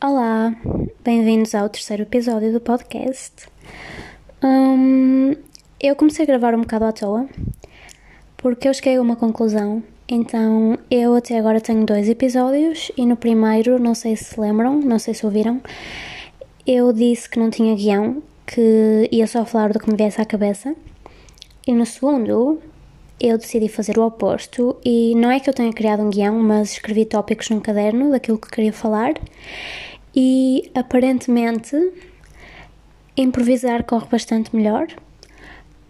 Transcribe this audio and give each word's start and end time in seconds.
Olá, 0.00 0.54
bem-vindos 1.02 1.56
ao 1.56 1.68
terceiro 1.68 2.04
episódio 2.04 2.52
do 2.52 2.60
podcast. 2.60 3.48
Hum, 4.40 5.34
eu 5.80 5.96
comecei 5.96 6.22
a 6.22 6.26
gravar 6.26 6.54
um 6.54 6.60
bocado 6.60 6.84
à 6.84 6.92
toa 6.92 7.28
porque 8.36 8.68
eu 8.68 8.74
cheguei 8.74 8.96
a 8.96 9.02
uma 9.02 9.16
conclusão. 9.16 9.82
Então, 10.08 10.78
eu 10.88 11.16
até 11.16 11.36
agora 11.36 11.60
tenho 11.60 11.84
dois 11.84 12.08
episódios 12.08 12.92
e 12.96 13.04
no 13.04 13.16
primeiro, 13.16 13.76
não 13.80 13.92
sei 13.92 14.14
se 14.14 14.40
lembram, 14.40 14.78
não 14.80 15.00
sei 15.00 15.14
se 15.14 15.26
ouviram, 15.26 15.60
eu 16.64 16.92
disse 16.92 17.28
que 17.28 17.40
não 17.40 17.50
tinha 17.50 17.74
guião, 17.74 18.22
que 18.46 19.08
ia 19.10 19.26
só 19.26 19.44
falar 19.44 19.72
do 19.72 19.80
que 19.80 19.90
me 19.90 19.96
viesse 19.96 20.20
à 20.20 20.24
cabeça. 20.24 20.76
E 21.66 21.72
no 21.72 21.84
segundo, 21.84 22.62
eu 23.20 23.36
decidi 23.36 23.68
fazer 23.68 23.98
o 23.98 24.06
oposto 24.06 24.76
e 24.84 25.14
não 25.14 25.30
é 25.30 25.40
que 25.40 25.50
eu 25.50 25.54
tenha 25.54 25.72
criado 25.72 26.02
um 26.02 26.10
guião, 26.10 26.38
mas 26.38 26.72
escrevi 26.72 27.04
tópicos 27.04 27.50
num 27.50 27.60
caderno 27.60 28.10
daquilo 28.10 28.38
que 28.38 28.50
queria 28.50 28.72
falar 28.72 29.14
e 30.14 30.70
aparentemente 30.74 31.76
improvisar 33.16 33.84
corre 33.84 34.06
bastante 34.10 34.54
melhor. 34.54 34.86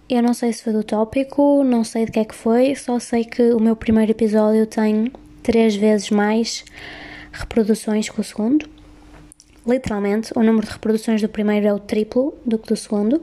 Eu 0.08 0.22
não 0.22 0.32
sei 0.32 0.52
se 0.54 0.62
foi 0.62 0.72
do 0.72 0.82
tópico, 0.82 1.62
não 1.62 1.84
sei 1.84 2.06
de 2.06 2.12
que 2.12 2.18
é 2.18 2.24
que 2.24 2.34
foi, 2.34 2.74
só 2.74 2.98
sei 2.98 3.24
que 3.24 3.52
o 3.52 3.60
meu 3.60 3.76
primeiro 3.76 4.10
episódio 4.10 4.66
tem 4.66 5.12
três 5.42 5.76
vezes 5.76 6.10
mais 6.10 6.64
reproduções 7.30 8.08
que 8.08 8.18
o 8.18 8.24
segundo. 8.24 8.66
Literalmente, 9.66 10.32
o 10.34 10.42
número 10.42 10.66
de 10.66 10.72
reproduções 10.72 11.20
do 11.20 11.28
primeiro 11.28 11.66
é 11.66 11.74
o 11.74 11.78
triplo 11.78 12.34
do 12.44 12.58
que 12.58 12.68
do 12.68 12.76
segundo. 12.76 13.22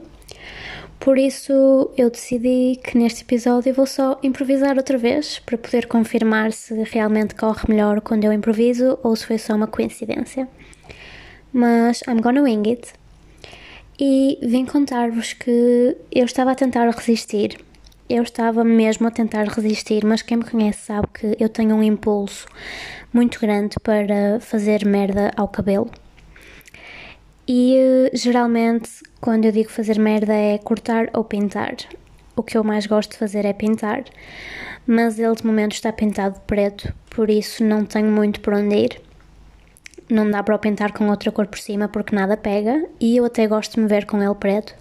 Por 0.98 1.18
isso, 1.18 1.90
eu 1.96 2.10
decidi 2.10 2.80
que 2.82 2.98
neste 2.98 3.22
episódio 3.22 3.72
vou 3.72 3.86
só 3.86 4.18
improvisar 4.22 4.76
outra 4.76 4.98
vez 4.98 5.38
para 5.38 5.56
poder 5.56 5.86
confirmar 5.86 6.52
se 6.52 6.74
realmente 6.84 7.34
corre 7.34 7.64
melhor 7.68 8.00
quando 8.00 8.24
eu 8.24 8.32
improviso 8.32 8.98
ou 9.02 9.14
se 9.14 9.26
foi 9.26 9.38
só 9.38 9.54
uma 9.54 9.66
coincidência. 9.66 10.48
Mas 11.52 12.02
I'm 12.08 12.20
gonna 12.20 12.42
wing 12.42 12.68
it. 12.70 12.92
E 13.98 14.38
vim 14.42 14.66
contar-vos 14.66 15.32
que 15.32 15.96
eu 16.10 16.24
estava 16.24 16.52
a 16.52 16.54
tentar 16.54 16.88
resistir. 16.90 17.56
Eu 18.08 18.22
estava 18.22 18.62
mesmo 18.62 19.06
a 19.06 19.10
tentar 19.10 19.44
resistir, 19.48 20.04
mas 20.04 20.22
quem 20.22 20.38
me 20.38 20.44
conhece 20.44 20.86
sabe 20.86 21.08
que 21.14 21.36
eu 21.40 21.48
tenho 21.48 21.74
um 21.74 21.82
impulso 21.82 22.46
muito 23.12 23.40
grande 23.40 23.76
para 23.82 24.38
fazer 24.40 24.84
merda 24.84 25.32
ao 25.36 25.48
cabelo. 25.48 25.90
E 27.48 28.10
geralmente, 28.12 28.90
quando 29.20 29.44
eu 29.44 29.52
digo 29.52 29.70
fazer 29.70 29.98
merda, 29.98 30.34
é 30.34 30.58
cortar 30.58 31.08
ou 31.12 31.22
pintar. 31.22 31.76
O 32.34 32.42
que 32.42 32.58
eu 32.58 32.64
mais 32.64 32.86
gosto 32.86 33.12
de 33.12 33.18
fazer 33.18 33.44
é 33.44 33.52
pintar, 33.52 34.04
mas 34.86 35.18
ele 35.18 35.34
de 35.34 35.46
momento 35.46 35.72
está 35.72 35.92
pintado 35.92 36.40
preto, 36.40 36.92
por 37.08 37.30
isso 37.30 37.64
não 37.64 37.84
tenho 37.84 38.10
muito 38.10 38.40
por 38.40 38.52
onde 38.52 38.74
ir. 38.74 39.00
Não 40.10 40.30
dá 40.30 40.42
para 40.42 40.58
pintar 40.58 40.92
com 40.92 41.08
outra 41.08 41.32
cor 41.32 41.46
por 41.46 41.58
cima 41.58 41.88
porque 41.88 42.14
nada 42.14 42.36
pega 42.36 42.84
e 43.00 43.16
eu 43.16 43.24
até 43.24 43.46
gosto 43.46 43.74
de 43.74 43.80
me 43.80 43.86
ver 43.86 44.06
com 44.06 44.22
ele 44.22 44.34
preto. 44.34 44.74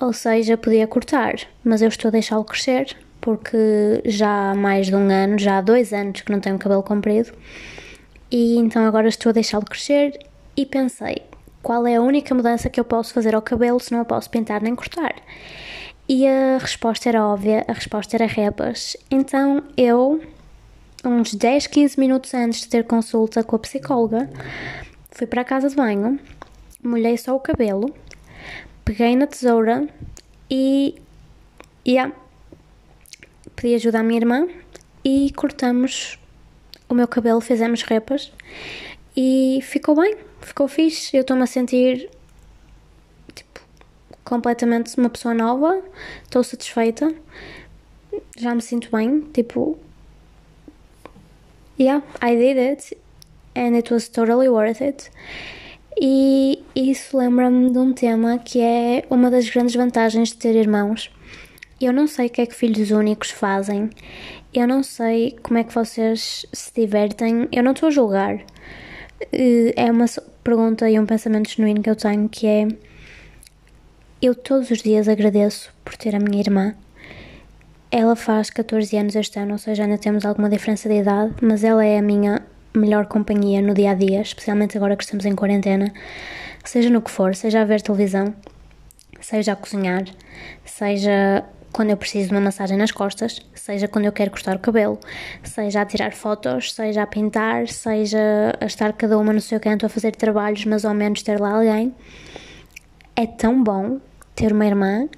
Ou 0.00 0.12
seja, 0.12 0.56
podia 0.56 0.86
cortar, 0.86 1.34
mas 1.62 1.82
eu 1.82 1.88
estou 1.88 2.08
a 2.08 2.12
deixá-lo 2.12 2.44
crescer 2.44 2.96
porque 3.20 4.00
já 4.04 4.50
há 4.50 4.54
mais 4.54 4.86
de 4.86 4.94
um 4.94 5.10
ano, 5.10 5.38
já 5.38 5.58
há 5.58 5.60
dois 5.60 5.92
anos 5.92 6.20
que 6.20 6.30
não 6.30 6.40
tenho 6.40 6.58
cabelo 6.58 6.82
comprido 6.82 7.32
e 8.30 8.56
então 8.58 8.84
agora 8.84 9.08
estou 9.08 9.30
a 9.30 9.32
deixá-lo 9.32 9.64
crescer 9.64 10.18
e 10.56 10.66
pensei, 10.66 11.22
qual 11.64 11.86
é 11.86 11.96
a 11.96 12.02
única 12.02 12.34
mudança 12.34 12.68
que 12.68 12.78
eu 12.78 12.84
posso 12.84 13.14
fazer 13.14 13.34
ao 13.34 13.40
cabelo 13.40 13.80
se 13.80 13.90
não 13.90 14.00
eu 14.00 14.04
posso 14.04 14.28
pintar 14.28 14.62
nem 14.62 14.76
cortar? 14.76 15.14
E 16.06 16.28
a 16.28 16.58
resposta 16.58 17.08
era 17.08 17.26
óbvia, 17.26 17.64
a 17.66 17.72
resposta 17.72 18.14
era 18.14 18.26
repas. 18.26 18.94
Então 19.10 19.64
eu, 19.74 20.22
uns 21.02 21.34
10, 21.34 21.66
15 21.66 21.98
minutos 21.98 22.34
antes 22.34 22.60
de 22.60 22.68
ter 22.68 22.84
consulta 22.84 23.42
com 23.42 23.56
a 23.56 23.58
psicóloga, 23.58 24.30
fui 25.10 25.26
para 25.26 25.40
a 25.40 25.44
casa 25.44 25.70
de 25.70 25.74
banho, 25.74 26.20
molhei 26.82 27.16
só 27.16 27.34
o 27.34 27.40
cabelo, 27.40 27.92
peguei 28.84 29.16
na 29.16 29.26
tesoura 29.26 29.88
e. 30.50 30.96
Yeah, 31.86 32.14
pedi 33.56 33.74
ajuda 33.74 34.00
à 34.00 34.02
minha 34.02 34.18
irmã 34.18 34.48
e 35.04 35.30
cortamos 35.32 36.18
o 36.88 36.94
meu 36.94 37.08
cabelo, 37.08 37.40
fizemos 37.40 37.82
repas 37.82 38.32
e 39.16 39.60
ficou 39.62 39.94
bem 39.94 40.16
ficou 40.46 40.68
fixe. 40.68 41.16
Eu 41.16 41.22
estou-me 41.22 41.42
a 41.42 41.46
sentir 41.46 42.10
tipo, 43.34 43.60
completamente 44.24 44.96
uma 44.98 45.10
pessoa 45.10 45.34
nova. 45.34 45.82
Estou 46.22 46.42
satisfeita. 46.42 47.14
Já 48.36 48.54
me 48.54 48.62
sinto 48.62 48.88
bem. 48.94 49.20
Tipo, 49.32 49.78
yeah, 51.78 52.04
I 52.22 52.36
did 52.36 52.58
it 52.58 52.96
and 53.56 53.76
it 53.76 53.92
was 53.92 54.08
totally 54.08 54.48
worth 54.48 54.80
it. 54.80 55.10
E 56.00 56.62
isso 56.74 57.16
lembra-me 57.16 57.70
de 57.70 57.78
um 57.78 57.92
tema 57.92 58.38
que 58.38 58.60
é 58.60 59.04
uma 59.08 59.30
das 59.30 59.48
grandes 59.48 59.76
vantagens 59.76 60.30
de 60.30 60.36
ter 60.36 60.56
irmãos. 60.56 61.10
Eu 61.80 61.92
não 61.92 62.06
sei 62.06 62.26
o 62.26 62.30
que 62.30 62.40
é 62.40 62.46
que 62.46 62.54
filhos 62.54 62.90
únicos 62.90 63.30
fazem. 63.30 63.90
Eu 64.52 64.66
não 64.66 64.82
sei 64.82 65.36
como 65.42 65.58
é 65.58 65.64
que 65.64 65.74
vocês 65.74 66.46
se 66.52 66.72
divertem. 66.74 67.48
Eu 67.52 67.62
não 67.62 67.72
estou 67.72 67.88
a 67.88 67.90
julgar. 67.90 68.44
Eh, 69.32 69.72
é 69.76 69.90
uma 69.90 70.06
pergunta 70.44 70.88
e 70.88 71.00
um 71.00 71.06
pensamento 71.06 71.48
genuíno 71.50 71.82
que 71.82 71.88
eu 71.88 71.96
tenho 71.96 72.28
que 72.28 72.46
é 72.46 72.68
eu 74.20 74.34
todos 74.34 74.70
os 74.70 74.82
dias 74.82 75.08
agradeço 75.08 75.72
por 75.84 75.96
ter 75.96 76.14
a 76.14 76.20
minha 76.20 76.40
irmã. 76.40 76.74
Ela 77.90 78.14
faz 78.14 78.50
14 78.50 78.96
anos 78.96 79.16
este 79.16 79.38
ano, 79.38 79.52
ou 79.52 79.58
seja, 79.58 79.84
ainda 79.84 79.98
temos 79.98 80.24
alguma 80.24 80.48
diferença 80.48 80.88
de 80.88 80.96
idade, 80.96 81.34
mas 81.40 81.64
ela 81.64 81.84
é 81.84 81.98
a 81.98 82.02
minha 82.02 82.42
melhor 82.74 83.06
companhia 83.06 83.62
no 83.62 83.72
dia 83.72 83.92
a 83.92 83.94
dia, 83.94 84.20
especialmente 84.20 84.76
agora 84.76 84.96
que 84.96 85.04
estamos 85.04 85.24
em 85.24 85.34
quarentena, 85.34 85.92
seja 86.64 86.90
no 86.90 87.00
que 87.00 87.10
for, 87.10 87.34
seja 87.34 87.62
a 87.62 87.64
ver 87.64 87.80
televisão, 87.80 88.34
seja 89.20 89.52
a 89.52 89.56
cozinhar, 89.56 90.04
seja 90.64 91.44
quando 91.74 91.90
eu 91.90 91.96
preciso 91.96 92.28
de 92.28 92.34
uma 92.34 92.40
massagem 92.40 92.78
nas 92.78 92.92
costas, 92.92 93.40
seja 93.52 93.88
quando 93.88 94.04
eu 94.04 94.12
quero 94.12 94.30
cortar 94.30 94.54
o 94.54 94.60
cabelo, 94.60 94.96
seja 95.42 95.80
a 95.80 95.84
tirar 95.84 96.12
fotos, 96.12 96.72
seja 96.72 97.02
a 97.02 97.06
pintar, 97.06 97.66
seja 97.66 98.56
a 98.60 98.64
estar 98.64 98.92
cada 98.92 99.18
uma 99.18 99.32
no 99.32 99.40
seu 99.40 99.58
canto 99.58 99.84
a 99.84 99.88
fazer 99.88 100.14
trabalhos, 100.14 100.64
mas 100.66 100.84
ao 100.84 100.94
menos 100.94 101.20
ter 101.24 101.40
lá 101.40 101.56
alguém. 101.56 101.92
É 103.16 103.26
tão 103.26 103.60
bom 103.60 103.98
ter 104.36 104.52
uma 104.52 104.64
irmã 104.64 105.08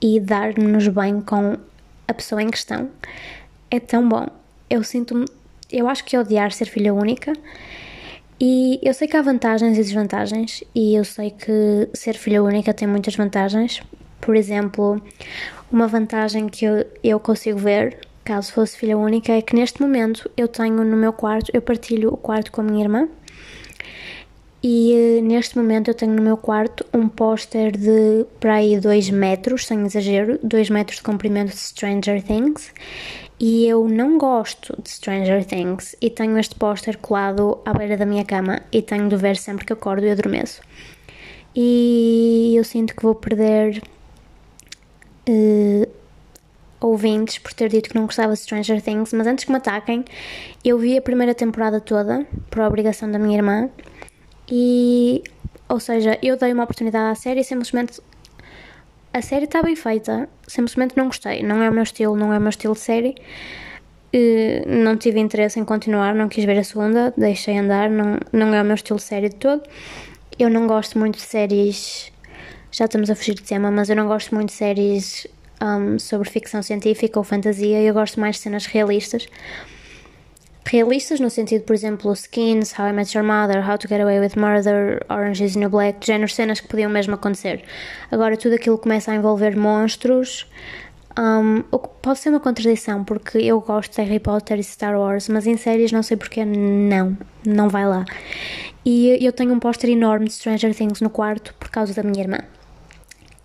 e 0.00 0.20
dar-nos 0.20 0.86
bem 0.86 1.20
com 1.20 1.56
a 2.06 2.14
pessoa 2.14 2.40
em 2.40 2.48
questão. 2.48 2.88
É 3.68 3.80
tão 3.80 4.08
bom. 4.08 4.28
Eu 4.70 4.84
sinto-me. 4.84 5.26
Eu 5.68 5.88
acho 5.88 6.04
que 6.04 6.16
odiar 6.16 6.52
ser 6.52 6.66
filha 6.66 6.94
única. 6.94 7.32
E 8.40 8.78
eu 8.82 8.94
sei 8.94 9.08
que 9.08 9.16
há 9.16 9.22
vantagens 9.22 9.76
e 9.76 9.82
desvantagens, 9.82 10.62
e 10.74 10.94
eu 10.94 11.04
sei 11.04 11.30
que 11.30 11.88
ser 11.92 12.14
filha 12.14 12.42
única 12.42 12.72
tem 12.72 12.86
muitas 12.86 13.16
vantagens. 13.16 13.82
Por 14.22 14.36
exemplo, 14.36 15.02
uma 15.70 15.88
vantagem 15.88 16.48
que 16.48 16.64
eu, 16.64 16.86
eu 17.02 17.18
consigo 17.18 17.58
ver, 17.58 17.98
caso 18.24 18.52
fosse 18.52 18.78
filha 18.78 18.96
única, 18.96 19.32
é 19.32 19.42
que 19.42 19.54
neste 19.54 19.82
momento 19.82 20.30
eu 20.36 20.46
tenho 20.46 20.84
no 20.84 20.96
meu 20.96 21.12
quarto, 21.12 21.50
eu 21.52 21.60
partilho 21.60 22.14
o 22.14 22.16
quarto 22.16 22.52
com 22.52 22.60
a 22.60 22.64
minha 22.64 22.84
irmã. 22.84 23.08
E 24.62 25.18
eh, 25.18 25.20
neste 25.20 25.58
momento 25.58 25.88
eu 25.88 25.94
tenho 25.94 26.12
no 26.12 26.22
meu 26.22 26.36
quarto 26.36 26.86
um 26.94 27.08
póster 27.08 27.76
de 27.76 28.24
para 28.38 28.54
aí 28.54 28.78
2 28.78 29.10
metros, 29.10 29.66
sem 29.66 29.84
exagero, 29.84 30.38
2 30.40 30.70
metros 30.70 30.98
de 30.98 31.02
comprimento 31.02 31.50
de 31.50 31.58
Stranger 31.58 32.22
Things. 32.22 32.72
E 33.40 33.66
eu 33.66 33.88
não 33.88 34.18
gosto 34.18 34.80
de 34.80 34.88
Stranger 34.88 35.44
Things 35.44 35.96
e 36.00 36.08
tenho 36.08 36.38
este 36.38 36.54
póster 36.54 36.96
colado 36.96 37.58
à 37.64 37.74
beira 37.74 37.96
da 37.96 38.06
minha 38.06 38.24
cama 38.24 38.62
e 38.70 38.80
tenho 38.80 39.08
de 39.08 39.16
ver 39.16 39.36
sempre 39.36 39.64
que 39.64 39.72
acordo 39.72 40.06
e 40.06 40.10
adormeço. 40.12 40.62
E 41.56 42.54
eu 42.56 42.62
sinto 42.62 42.94
que 42.94 43.02
vou 43.02 43.16
perder 43.16 43.82
uh, 45.28 45.88
ouvintes 46.80 47.38
por 47.38 47.52
ter 47.52 47.68
dito 47.68 47.88
que 47.90 47.94
não 47.94 48.06
gostava 48.06 48.32
de 48.32 48.38
Stranger 48.38 48.82
Things, 48.82 49.12
mas 49.12 49.26
antes 49.26 49.44
que 49.44 49.50
me 49.50 49.56
ataquem, 49.58 50.04
eu 50.64 50.78
vi 50.78 50.98
a 50.98 51.02
primeira 51.02 51.34
temporada 51.34 51.80
toda, 51.80 52.26
por 52.50 52.60
obrigação 52.60 53.10
da 53.10 53.18
minha 53.18 53.36
irmã, 53.36 53.70
e, 54.48 55.22
ou 55.68 55.80
seja, 55.80 56.18
eu 56.22 56.36
dei 56.36 56.52
uma 56.52 56.64
oportunidade 56.64 57.10
à 57.10 57.14
série 57.14 57.40
e 57.40 57.44
simplesmente 57.44 58.00
a 59.12 59.20
série 59.20 59.44
está 59.44 59.62
bem 59.62 59.76
feita, 59.76 60.28
simplesmente 60.46 60.96
não 60.96 61.06
gostei, 61.06 61.42
não 61.42 61.62
é 61.62 61.70
o 61.70 61.72
meu 61.72 61.82
estilo, 61.82 62.16
não 62.16 62.32
é 62.32 62.38
o 62.38 62.40
meu 62.40 62.50
estilo 62.50 62.74
de 62.74 62.80
série. 62.80 63.14
Uh, 64.14 64.68
não 64.68 64.96
tive 64.96 65.18
interesse 65.20 65.58
em 65.58 65.64
continuar, 65.64 66.14
não 66.14 66.28
quis 66.28 66.44
ver 66.44 66.58
a 66.58 66.64
segunda, 66.64 67.14
deixei 67.16 67.56
andar, 67.56 67.88
não, 67.88 68.18
não 68.30 68.54
é 68.54 68.60
o 68.60 68.64
meu 68.64 68.74
estilo 68.74 68.98
de 68.98 69.04
série 69.04 69.28
de 69.30 69.36
todo. 69.36 69.62
Eu 70.38 70.50
não 70.50 70.66
gosto 70.66 70.98
muito 70.98 71.16
de 71.16 71.22
séries 71.22 72.11
já 72.72 72.86
estamos 72.86 73.10
a 73.10 73.14
fugir 73.14 73.34
de 73.34 73.42
tema, 73.42 73.70
mas 73.70 73.90
eu 73.90 73.94
não 73.94 74.08
gosto 74.08 74.34
muito 74.34 74.48
de 74.48 74.54
séries 74.54 75.26
um, 75.62 75.98
sobre 75.98 76.28
ficção 76.28 76.62
científica 76.62 77.18
ou 77.20 77.24
fantasia, 77.24 77.80
eu 77.82 77.92
gosto 77.92 78.18
mais 78.18 78.36
de 78.36 78.42
cenas 78.42 78.64
realistas. 78.64 79.28
Realistas 80.64 81.20
no 81.20 81.28
sentido, 81.28 81.64
por 81.64 81.74
exemplo, 81.74 82.10
Skins, 82.14 82.72
How 82.78 82.86
I 82.86 82.92
Met 82.92 83.16
Your 83.16 83.26
Mother, 83.26 83.68
How 83.68 83.76
to 83.76 83.86
Get 83.86 84.00
Away 84.00 84.20
with 84.20 84.36
Murder, 84.36 85.04
Orange 85.10 85.44
is 85.44 85.52
the 85.52 85.60
New 85.60 85.68
Black, 85.68 86.00
de 86.00 86.06
género 86.06 86.32
cenas 86.32 86.60
que 86.60 86.68
podiam 86.68 86.90
mesmo 86.90 87.14
acontecer. 87.14 87.62
Agora 88.10 88.36
tudo 88.38 88.54
aquilo 88.54 88.78
começa 88.78 89.12
a 89.12 89.14
envolver 89.14 89.54
monstros, 89.54 90.46
um, 91.18 91.62
o 91.70 91.78
que 91.78 91.88
pode 92.00 92.20
ser 92.20 92.30
uma 92.30 92.40
contradição, 92.40 93.04
porque 93.04 93.36
eu 93.36 93.60
gosto 93.60 93.94
de 93.94 94.02
Harry 94.02 94.18
Potter 94.18 94.58
e 94.58 94.64
Star 94.64 94.98
Wars, 94.98 95.28
mas 95.28 95.46
em 95.46 95.58
séries 95.58 95.92
não 95.92 96.02
sei 96.02 96.16
porque 96.16 96.42
não, 96.42 97.18
não 97.44 97.68
vai 97.68 97.86
lá. 97.86 98.06
E 98.82 99.18
eu 99.20 99.32
tenho 99.32 99.52
um 99.52 99.58
póster 99.58 99.90
enorme 99.90 100.26
de 100.26 100.32
Stranger 100.32 100.74
Things 100.74 101.02
no 101.02 101.10
quarto 101.10 101.54
por 101.58 101.68
causa 101.68 101.92
da 101.92 102.02
minha 102.02 102.22
irmã. 102.22 102.38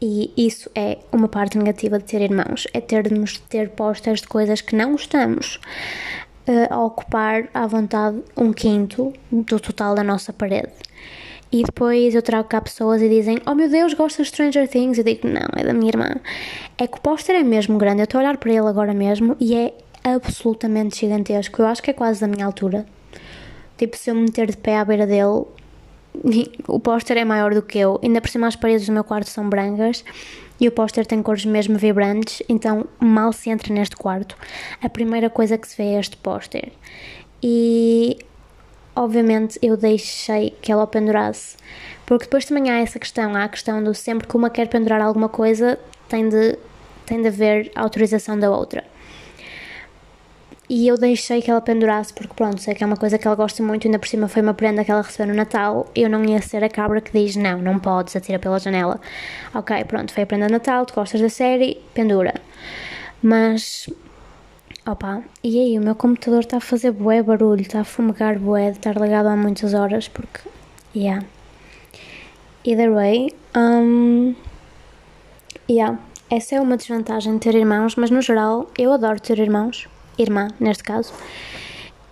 E 0.01 0.31
isso 0.38 0.69
é 0.75 0.99
uma 1.11 1.27
parte 1.27 1.57
negativa 1.57 1.97
de 1.97 2.05
ter 2.05 2.21
irmãos, 2.21 2.67
é 2.73 2.79
termos 2.79 3.33
de 3.33 3.41
ter 3.41 3.69
pósteres 3.69 4.21
de 4.21 4.27
coisas 4.27 4.61
que 4.61 4.75
não 4.75 4.91
gostamos 4.91 5.59
uh, 6.47 6.73
a 6.73 6.83
ocupar 6.83 7.49
à 7.53 7.65
vontade 7.65 8.21
um 8.35 8.53
quinto 8.53 9.11
do 9.31 9.59
total 9.59 9.95
da 9.95 10.03
nossa 10.03 10.31
parede. 10.31 10.71
E 11.51 11.63
depois 11.63 12.13
eu 12.13 12.21
trago 12.21 12.47
cá 12.47 12.59
pessoas 12.61 13.01
e 13.01 13.09
dizem: 13.09 13.39
Oh 13.45 13.55
meu 13.55 13.69
Deus, 13.69 13.94
gostas 13.94 14.27
de 14.27 14.33
Stranger 14.33 14.67
Things? 14.67 14.97
Eu 14.97 15.03
digo: 15.03 15.27
Não, 15.27 15.47
é 15.55 15.63
da 15.63 15.73
minha 15.73 15.89
irmã. 15.89 16.15
É 16.77 16.85
que 16.85 16.97
o 16.97 17.01
póster 17.01 17.35
é 17.35 17.43
mesmo 17.43 17.77
grande. 17.77 18.01
Eu 18.01 18.03
estou 18.03 18.19
a 18.19 18.23
olhar 18.23 18.38
para 18.38 18.51
ele 18.51 18.67
agora 18.67 18.93
mesmo 18.93 19.35
e 19.39 19.55
é 19.55 19.73
absolutamente 20.03 21.00
gigantesco. 21.00 21.61
Eu 21.61 21.67
acho 21.67 21.81
que 21.81 21.89
é 21.89 21.93
quase 21.93 22.19
da 22.19 22.27
minha 22.27 22.45
altura. 22.45 22.85
Tipo, 23.77 23.95
se 23.95 24.09
eu 24.09 24.15
me 24.15 24.21
meter 24.21 24.47
de 24.47 24.57
pé 24.57 24.77
à 24.77 24.83
beira 24.83 25.07
dele, 25.07 25.45
o 26.67 26.79
póster 26.79 27.17
é 27.17 27.25
maior 27.25 27.53
do 27.53 27.61
que 27.61 27.77
eu. 27.77 27.99
Ainda 28.03 28.21
por 28.21 28.29
cima, 28.29 28.47
as 28.47 28.55
paredes 28.55 28.85
do 28.87 28.93
meu 28.93 29.03
quarto 29.03 29.29
são 29.29 29.49
brancas 29.49 30.03
e 30.59 30.67
o 30.67 30.71
póster 30.71 31.05
tem 31.05 31.21
cores 31.21 31.45
mesmo 31.45 31.77
vibrantes, 31.77 32.41
então 32.49 32.85
mal 32.99 33.31
se 33.31 33.49
entra 33.49 33.73
neste 33.73 33.95
quarto. 33.95 34.35
A 34.81 34.89
primeira 34.89 35.29
coisa 35.29 35.57
que 35.57 35.67
se 35.67 35.77
vê 35.77 35.95
é 35.95 35.99
este 35.99 36.17
póster. 36.17 36.71
E 37.41 38.17
obviamente 38.95 39.59
eu 39.61 39.77
deixei 39.77 40.55
que 40.61 40.71
ela 40.71 40.83
o 40.83 40.87
pendurasse, 40.87 41.55
porque 42.05 42.25
depois 42.25 42.45
também 42.45 42.71
há 42.71 42.79
essa 42.79 42.97
questão, 42.97 43.35
há 43.35 43.43
a 43.43 43.49
questão 43.49 43.83
do 43.83 43.93
sempre 43.93 44.27
que 44.27 44.35
uma 44.35 44.49
quer 44.49 44.67
pendurar 44.67 45.01
alguma 45.01 45.29
coisa, 45.29 45.79
tem 46.09 46.27
de, 46.27 46.57
tem 47.05 47.21
de 47.21 47.27
haver 47.27 47.71
autorização 47.75 48.39
da 48.39 48.49
outra. 48.49 48.83
E 50.69 50.85
eu 50.85 50.97
deixei 50.97 51.41
que 51.41 51.49
ela 51.49 51.61
pendurasse 51.61 52.13
porque, 52.13 52.33
pronto, 52.33 52.59
sei 52.59 52.75
que 52.75 52.83
é 52.83 52.87
uma 52.87 52.97
coisa 52.97 53.17
que 53.17 53.25
ela 53.25 53.37
gosta 53.37 53.63
muito, 53.63 53.87
ainda 53.87 53.97
por 53.97 54.07
cima 54.07 54.27
foi 54.27 54.41
uma 54.41 54.53
prenda 54.53 54.83
que 54.83 54.91
ela 54.91 55.01
recebeu 55.01 55.27
no 55.27 55.33
Natal. 55.33 55.89
Eu 55.95 56.09
não 56.09 56.25
ia 56.25 56.41
ser 56.41 56.61
a 56.61 56.69
cabra 56.69 56.99
que 56.99 57.17
diz: 57.17 57.37
Não, 57.37 57.61
não 57.61 57.79
podes, 57.79 58.15
atira 58.17 58.37
pela 58.37 58.59
janela. 58.59 58.99
Ok, 59.53 59.81
pronto, 59.85 60.13
foi 60.13 60.23
a 60.23 60.25
prenda 60.25 60.47
de 60.47 60.51
Natal, 60.51 60.85
tu 60.85 60.93
gostas 60.93 61.21
da 61.21 61.29
série, 61.29 61.81
pendura. 61.93 62.33
Mas, 63.23 63.89
opa, 64.85 65.23
e 65.41 65.57
aí? 65.57 65.79
O 65.79 65.81
meu 65.81 65.95
computador 65.95 66.41
está 66.41 66.57
a 66.57 66.61
fazer 66.61 66.91
bué 66.91 67.23
barulho, 67.23 67.61
está 67.61 67.79
a 67.79 67.85
fumegar 67.85 68.37
bué 68.37 68.71
de 68.71 68.77
estar 68.77 68.97
ligado 68.97 69.27
há 69.27 69.37
muitas 69.37 69.73
horas 69.73 70.09
porque, 70.09 70.41
yeah. 70.93 71.25
Either 72.65 72.93
way, 72.93 73.33
um, 73.55 74.35
yeah, 75.69 75.97
essa 76.29 76.55
é 76.55 76.61
uma 76.61 76.75
desvantagem 76.75 77.35
de 77.35 77.39
ter 77.39 77.55
irmãos, 77.55 77.95
mas 77.95 78.11
no 78.11 78.21
geral 78.21 78.69
eu 78.77 78.91
adoro 78.91 79.21
ter 79.21 79.39
irmãos 79.39 79.87
irmã, 80.17 80.47
neste 80.59 80.83
caso. 80.83 81.13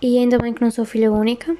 E 0.00 0.18
ainda 0.18 0.38
bem 0.38 0.52
que 0.52 0.62
não 0.62 0.70
sou 0.70 0.84
filha 0.84 1.10
única. 1.10 1.56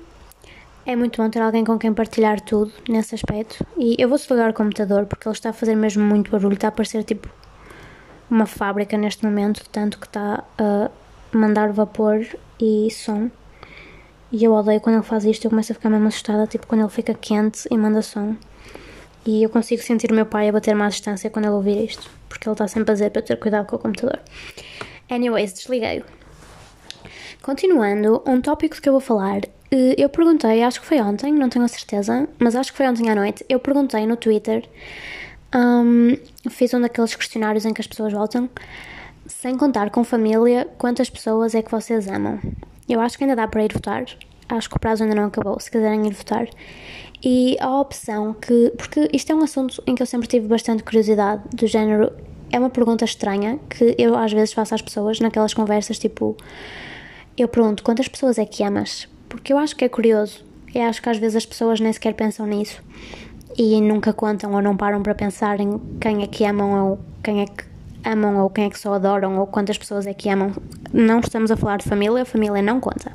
É 0.84 0.94
muito 0.94 1.20
bom 1.20 1.28
ter 1.28 1.40
alguém 1.40 1.64
com 1.64 1.78
quem 1.78 1.92
partilhar 1.92 2.40
tudo 2.40 2.72
nesse 2.88 3.14
aspecto. 3.14 3.66
E 3.76 3.96
eu 3.98 4.08
vou 4.08 4.16
desligar 4.16 4.50
o 4.50 4.54
computador 4.54 5.06
porque 5.06 5.26
ele 5.26 5.34
está 5.34 5.50
a 5.50 5.52
fazer 5.52 5.74
mesmo 5.74 6.04
muito 6.04 6.30
barulho. 6.30 6.54
Está 6.54 6.68
a 6.68 6.72
parecer 6.72 7.02
tipo 7.02 7.28
uma 8.30 8.46
fábrica 8.46 8.96
neste 8.96 9.24
momento, 9.24 9.64
tanto 9.70 9.98
que 9.98 10.06
está 10.06 10.44
a 10.58 10.90
mandar 11.32 11.72
vapor 11.72 12.24
e 12.60 12.88
som. 12.90 13.30
E 14.30 14.44
eu 14.44 14.52
odeio 14.52 14.80
quando 14.80 14.96
ele 14.96 15.04
faz 15.04 15.24
isto, 15.24 15.44
eu 15.44 15.50
começo 15.50 15.72
a 15.72 15.74
ficar 15.74 15.88
mesmo 15.88 16.08
assustada, 16.08 16.46
tipo 16.46 16.66
quando 16.66 16.82
ele 16.82 16.90
fica 16.90 17.14
quente 17.14 17.66
e 17.70 17.76
manda 17.76 18.02
som. 18.02 18.36
E 19.24 19.42
eu 19.42 19.50
consigo 19.50 19.82
sentir 19.82 20.12
o 20.12 20.14
meu 20.14 20.26
pai 20.26 20.48
a 20.48 20.52
bater-me 20.52 20.82
à 20.82 20.88
distância 20.88 21.30
quando 21.30 21.46
ele 21.46 21.54
ouvir 21.54 21.84
isto, 21.84 22.08
porque 22.28 22.48
ele 22.48 22.54
está 22.54 22.68
sempre 22.68 22.90
a 22.90 22.94
dizer 22.94 23.10
para 23.10 23.22
eu 23.22 23.24
ter 23.24 23.36
cuidado 23.38 23.66
com 23.66 23.76
o 23.76 23.78
computador. 23.78 24.20
Anyways, 25.10 25.52
desliguei-o. 25.52 26.04
Continuando, 27.42 28.22
um 28.26 28.40
tópico 28.40 28.80
que 28.80 28.88
eu 28.88 28.92
vou 28.92 29.00
falar, 29.00 29.42
eh, 29.70 29.94
eu 29.96 30.08
perguntei, 30.08 30.62
acho 30.62 30.80
que 30.80 30.86
foi 30.86 31.00
ontem, 31.00 31.32
não 31.32 31.48
tenho 31.48 31.64
a 31.64 31.68
certeza, 31.68 32.28
mas 32.38 32.56
acho 32.56 32.72
que 32.72 32.76
foi 32.76 32.88
ontem 32.88 33.08
à 33.08 33.14
noite, 33.14 33.44
eu 33.48 33.58
perguntei 33.60 34.06
no 34.06 34.16
Twitter, 34.16 34.68
um, 35.54 36.16
fiz 36.50 36.74
um 36.74 36.80
daqueles 36.80 37.14
questionários 37.14 37.64
em 37.64 37.72
que 37.72 37.80
as 37.80 37.86
pessoas 37.86 38.12
voltam, 38.12 38.48
sem 39.26 39.56
contar 39.56 39.90
com 39.90 40.04
família, 40.04 40.68
quantas 40.78 41.08
pessoas 41.08 41.54
é 41.54 41.62
que 41.62 41.70
vocês 41.70 42.08
amam? 42.08 42.40
Eu 42.88 43.00
acho 43.00 43.16
que 43.16 43.24
ainda 43.24 43.36
dá 43.36 43.46
para 43.46 43.64
ir 43.64 43.72
votar, 43.72 44.04
acho 44.48 44.68
que 44.68 44.76
o 44.76 44.80
prazo 44.80 45.02
ainda 45.02 45.14
não 45.14 45.24
acabou, 45.24 45.58
se 45.58 45.70
quiserem 45.70 46.06
ir 46.06 46.12
votar. 46.12 46.48
E 47.24 47.56
a 47.60 47.80
opção 47.80 48.34
que. 48.34 48.72
Porque 48.76 49.08
isto 49.12 49.32
é 49.32 49.34
um 49.34 49.42
assunto 49.42 49.82
em 49.86 49.94
que 49.94 50.02
eu 50.02 50.06
sempre 50.06 50.28
tive 50.28 50.46
bastante 50.46 50.82
curiosidade, 50.82 51.42
do 51.52 51.66
género. 51.66 52.12
É 52.52 52.58
uma 52.58 52.70
pergunta 52.70 53.04
estranha 53.04 53.58
que 53.68 53.94
eu 53.98 54.16
às 54.16 54.32
vezes 54.32 54.52
faço 54.52 54.74
às 54.74 54.82
pessoas 54.82 55.18
naquelas 55.18 55.52
conversas 55.52 55.98
tipo 55.98 56.36
eu 57.36 57.48
pergunto 57.48 57.82
quantas 57.82 58.08
pessoas 58.08 58.38
é 58.38 58.44
que 58.44 58.62
amas? 58.62 59.08
Porque 59.28 59.52
eu 59.52 59.58
acho 59.58 59.76
que 59.76 59.84
é 59.84 59.88
curioso. 59.88 60.44
Eu 60.74 60.82
acho 60.82 61.00
que 61.00 61.08
às 61.08 61.18
vezes 61.18 61.36
as 61.36 61.46
pessoas 61.46 61.80
nem 61.80 61.92
sequer 61.92 62.14
pensam 62.14 62.46
nisso 62.46 62.82
e 63.56 63.80
nunca 63.80 64.12
contam 64.12 64.52
ou 64.52 64.60
não 64.60 64.76
param 64.76 65.02
para 65.02 65.14
pensar 65.14 65.58
em 65.60 65.78
quem 66.00 66.22
é 66.22 66.26
que 66.26 66.44
amam 66.44 66.90
ou 66.90 66.98
quem 67.22 67.40
é 67.40 67.46
que 67.46 67.64
amam 68.04 68.38
ou 68.38 68.50
quem 68.50 68.66
é 68.66 68.70
que 68.70 68.78
só 68.78 68.94
adoram 68.94 69.38
ou 69.38 69.46
quantas 69.46 69.78
pessoas 69.78 70.06
é 70.06 70.14
que 70.14 70.28
amam. 70.28 70.52
Não 70.92 71.20
estamos 71.20 71.50
a 71.50 71.56
falar 71.56 71.78
de 71.78 71.84
família, 71.84 72.22
a 72.22 72.26
família 72.26 72.62
não 72.62 72.80
conta. 72.80 73.12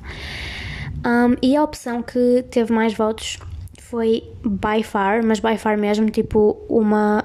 Um, 1.06 1.35
e 1.41 1.56
a 1.56 1.63
opção 1.63 2.01
que 2.01 2.45
teve 2.51 2.71
mais 2.74 2.94
votos 2.94 3.39
foi 3.79 4.24
by 4.45 4.83
far, 4.83 5.24
mas 5.24 5.39
by 5.39 5.57
far 5.57 5.77
mesmo, 5.77 6.09
tipo 6.09 6.57
uma. 6.69 7.24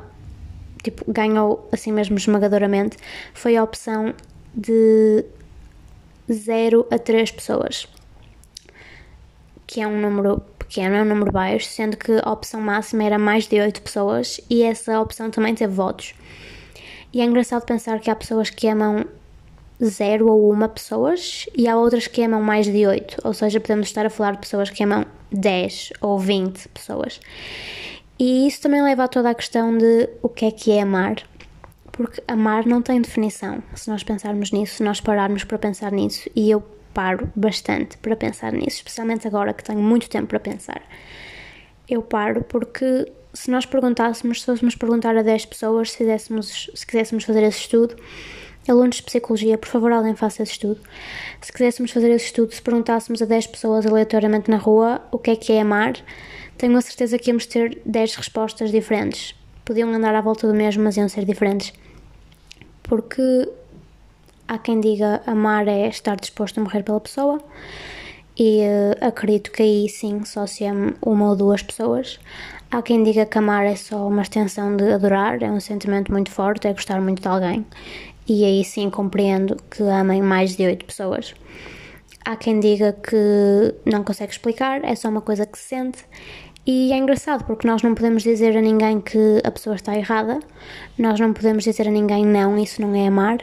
Tipo, 0.82 1.10
ganhou 1.10 1.68
assim 1.72 1.92
mesmo 1.92 2.16
esmagadoramente, 2.16 2.96
foi 3.34 3.56
a 3.56 3.64
opção 3.64 4.14
de 4.54 5.24
0 6.30 6.86
a 6.90 6.98
3 6.98 7.30
pessoas, 7.30 7.86
que 9.66 9.80
é 9.80 9.86
um 9.86 10.00
número 10.00 10.40
pequeno, 10.58 10.96
é 10.96 11.02
um 11.02 11.06
número 11.06 11.30
baixo, 11.30 11.66
sendo 11.66 11.96
que 11.96 12.12
a 12.22 12.32
opção 12.32 12.60
máxima 12.60 13.04
era 13.04 13.18
mais 13.18 13.46
de 13.46 13.60
8 13.60 13.80
pessoas 13.82 14.40
e 14.50 14.62
essa 14.62 15.00
opção 15.00 15.30
também 15.30 15.54
teve 15.54 15.72
votos. 15.72 16.14
E 17.12 17.20
é 17.20 17.24
engraçado 17.24 17.64
pensar 17.64 18.00
que 18.00 18.10
há 18.10 18.16
pessoas 18.16 18.50
que 18.50 18.68
amam 18.68 19.06
0 19.82 20.28
ou 20.28 20.52
1 20.52 20.68
pessoas 20.68 21.46
e 21.54 21.68
há 21.68 21.76
outras 21.76 22.06
que 22.06 22.22
amam 22.22 22.42
mais 22.42 22.66
de 22.66 22.86
8, 22.86 23.18
ou 23.24 23.32
seja, 23.32 23.60
podemos 23.60 23.86
estar 23.86 24.06
a 24.06 24.10
falar 24.10 24.32
de 24.32 24.38
pessoas 24.38 24.70
que 24.70 24.82
amam 24.82 25.06
10 25.30 25.92
ou 26.00 26.18
20 26.18 26.68
pessoas. 26.68 27.20
E 28.18 28.46
isso 28.46 28.62
também 28.62 28.82
leva 28.82 29.04
a 29.04 29.08
toda 29.08 29.30
a 29.30 29.34
questão 29.34 29.76
de 29.76 30.08
o 30.22 30.28
que 30.28 30.46
é 30.46 30.50
que 30.50 30.72
é 30.72 30.82
amar 30.82 31.16
porque 31.96 32.22
amar 32.28 32.66
não 32.66 32.82
tem 32.82 33.00
definição. 33.00 33.62
Se 33.74 33.88
nós 33.88 34.02
pensarmos 34.02 34.52
nisso, 34.52 34.76
se 34.76 34.82
nós 34.82 35.00
pararmos 35.00 35.44
para 35.44 35.58
pensar 35.58 35.90
nisso, 35.92 36.28
e 36.36 36.50
eu 36.50 36.62
paro 36.92 37.30
bastante 37.34 37.96
para 37.98 38.16
pensar 38.16 38.52
nisso, 38.52 38.78
especialmente 38.78 39.26
agora 39.26 39.52
que 39.52 39.64
tenho 39.64 39.80
muito 39.80 40.08
tempo 40.08 40.28
para 40.28 40.40
pensar. 40.40 40.82
Eu 41.88 42.02
paro 42.02 42.42
porque 42.44 43.10
se 43.32 43.50
nós 43.50 43.66
perguntássemos, 43.66 44.40
se 44.40 44.46
fôssemos 44.46 44.74
perguntar 44.74 45.16
a 45.16 45.22
10 45.22 45.46
pessoas, 45.46 45.92
se, 45.92 45.98
fizéssemos, 45.98 46.70
se 46.74 46.86
quiséssemos 46.86 47.24
fazer 47.24 47.42
esse 47.42 47.60
estudo, 47.60 47.96
alunos 48.68 48.96
de 48.96 49.02
psicologia, 49.02 49.58
por 49.58 49.68
favor, 49.68 49.92
alguém 49.92 50.14
faça 50.14 50.42
esse 50.42 50.52
estudo. 50.52 50.80
Se 51.40 51.52
quiséssemos 51.52 51.90
fazer 51.90 52.10
esse 52.10 52.26
estudo, 52.26 52.52
se 52.54 52.62
perguntássemos 52.62 53.22
a 53.22 53.26
10 53.26 53.46
pessoas 53.48 53.86
aleatoriamente 53.86 54.50
na 54.50 54.56
rua 54.56 55.02
o 55.12 55.18
que 55.18 55.30
é 55.30 55.36
que 55.36 55.52
é 55.52 55.60
amar, 55.60 55.94
tenho 56.56 56.76
a 56.76 56.80
certeza 56.80 57.18
que 57.18 57.30
íamos 57.30 57.46
ter 57.46 57.80
10 57.84 58.14
respostas 58.16 58.70
diferentes. 58.70 59.34
Podiam 59.64 59.92
andar 59.92 60.14
à 60.14 60.20
volta 60.20 60.46
do 60.46 60.54
mesmo, 60.54 60.82
mas 60.82 60.96
iam 60.96 61.08
ser 61.08 61.24
diferentes 61.24 61.72
porque 62.88 63.48
há 64.48 64.58
quem 64.58 64.80
diga 64.80 65.22
amar 65.26 65.68
é 65.68 65.88
estar 65.88 66.16
disposto 66.16 66.58
a 66.58 66.62
morrer 66.62 66.82
pela 66.82 67.00
pessoa 67.00 67.40
e 68.38 68.60
uh, 68.60 69.06
acredito 69.06 69.50
que 69.50 69.62
aí 69.62 69.88
sim 69.88 70.24
só 70.24 70.46
se 70.46 70.64
ama 70.64 70.94
uma 71.04 71.30
ou 71.30 71.36
duas 71.36 71.62
pessoas. 71.62 72.18
Há 72.70 72.82
quem 72.82 73.02
diga 73.02 73.24
que 73.24 73.38
amar 73.38 73.64
é 73.64 73.76
só 73.76 74.06
uma 74.06 74.22
extensão 74.22 74.76
de 74.76 74.92
adorar, 74.92 75.42
é 75.42 75.50
um 75.50 75.60
sentimento 75.60 76.12
muito 76.12 76.30
forte, 76.30 76.66
é 76.66 76.72
gostar 76.72 77.00
muito 77.00 77.22
de 77.22 77.28
alguém 77.28 77.64
e 78.28 78.44
aí 78.44 78.64
sim 78.64 78.90
compreendo 78.90 79.56
que 79.70 79.82
amem 79.82 80.22
mais 80.22 80.56
de 80.56 80.64
oito 80.64 80.84
pessoas. 80.84 81.34
Há 82.24 82.34
quem 82.34 82.58
diga 82.58 82.92
que 82.92 83.74
não 83.84 84.02
consegue 84.02 84.32
explicar, 84.32 84.84
é 84.84 84.94
só 84.96 85.08
uma 85.08 85.20
coisa 85.20 85.46
que 85.46 85.56
se 85.56 85.68
sente 85.68 86.04
e 86.66 86.92
é 86.92 86.96
engraçado 86.96 87.44
porque 87.44 87.64
nós 87.64 87.80
não 87.82 87.94
podemos 87.94 88.24
dizer 88.24 88.56
a 88.56 88.60
ninguém 88.60 89.00
que 89.00 89.40
a 89.44 89.50
pessoa 89.52 89.76
está 89.76 89.96
errada, 89.96 90.40
nós 90.98 91.20
não 91.20 91.32
podemos 91.32 91.62
dizer 91.62 91.86
a 91.86 91.90
ninguém 91.92 92.26
não, 92.26 92.58
isso 92.58 92.82
não 92.82 92.92
é 92.92 93.06
amar, 93.06 93.38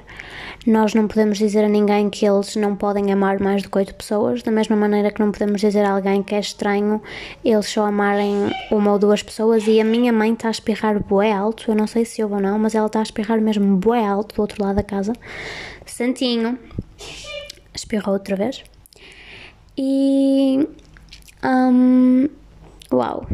nós 0.68 0.94
não 0.94 1.08
podemos 1.08 1.38
dizer 1.38 1.64
a 1.64 1.70
ninguém 1.70 2.10
que 2.10 2.26
eles 2.26 2.58
não 2.58 2.76
podem 2.76 3.14
amar 3.14 3.40
mais 3.40 3.64
do 3.64 3.70
que 3.70 3.78
oito 3.78 3.96
pessoas, 3.96 4.44
da 4.44 4.52
mesma 4.52 4.76
maneira 4.76 5.10
que 5.10 5.22
não 5.22 5.32
podemos 5.32 5.62
dizer 5.62 5.86
a 5.86 5.92
alguém 5.92 6.22
que 6.22 6.36
é 6.36 6.40
estranho 6.40 7.02
eles 7.46 7.68
só 7.68 7.86
amarem 7.86 8.52
uma 8.70 8.92
ou 8.92 9.00
duas 9.00 9.24
pessoas. 9.24 9.66
E 9.68 9.80
a 9.80 9.86
minha 9.86 10.12
mãe 10.12 10.34
está 10.34 10.50
a 10.50 10.52
espirrar 10.52 11.02
bué 11.02 11.32
alto, 11.32 11.72
eu 11.72 11.76
não 11.76 11.88
sei 11.88 12.04
se 12.04 12.22
ouve 12.22 12.36
ou 12.36 12.42
não, 12.42 12.60
mas 12.60 12.76
ela 12.76 12.88
está 12.88 13.00
a 13.00 13.04
espirrar 13.04 13.40
mesmo 13.40 13.78
bué 13.78 14.06
alto 14.06 14.36
do 14.36 14.42
outro 14.42 14.62
lado 14.62 14.76
da 14.76 14.84
casa. 14.84 15.14
Santinho, 15.86 16.60
espirrou 17.74 18.16
outra 18.16 18.36
vez. 18.36 18.64
E. 19.78 20.68
Um, 21.46 22.30
Uau! 22.94 23.26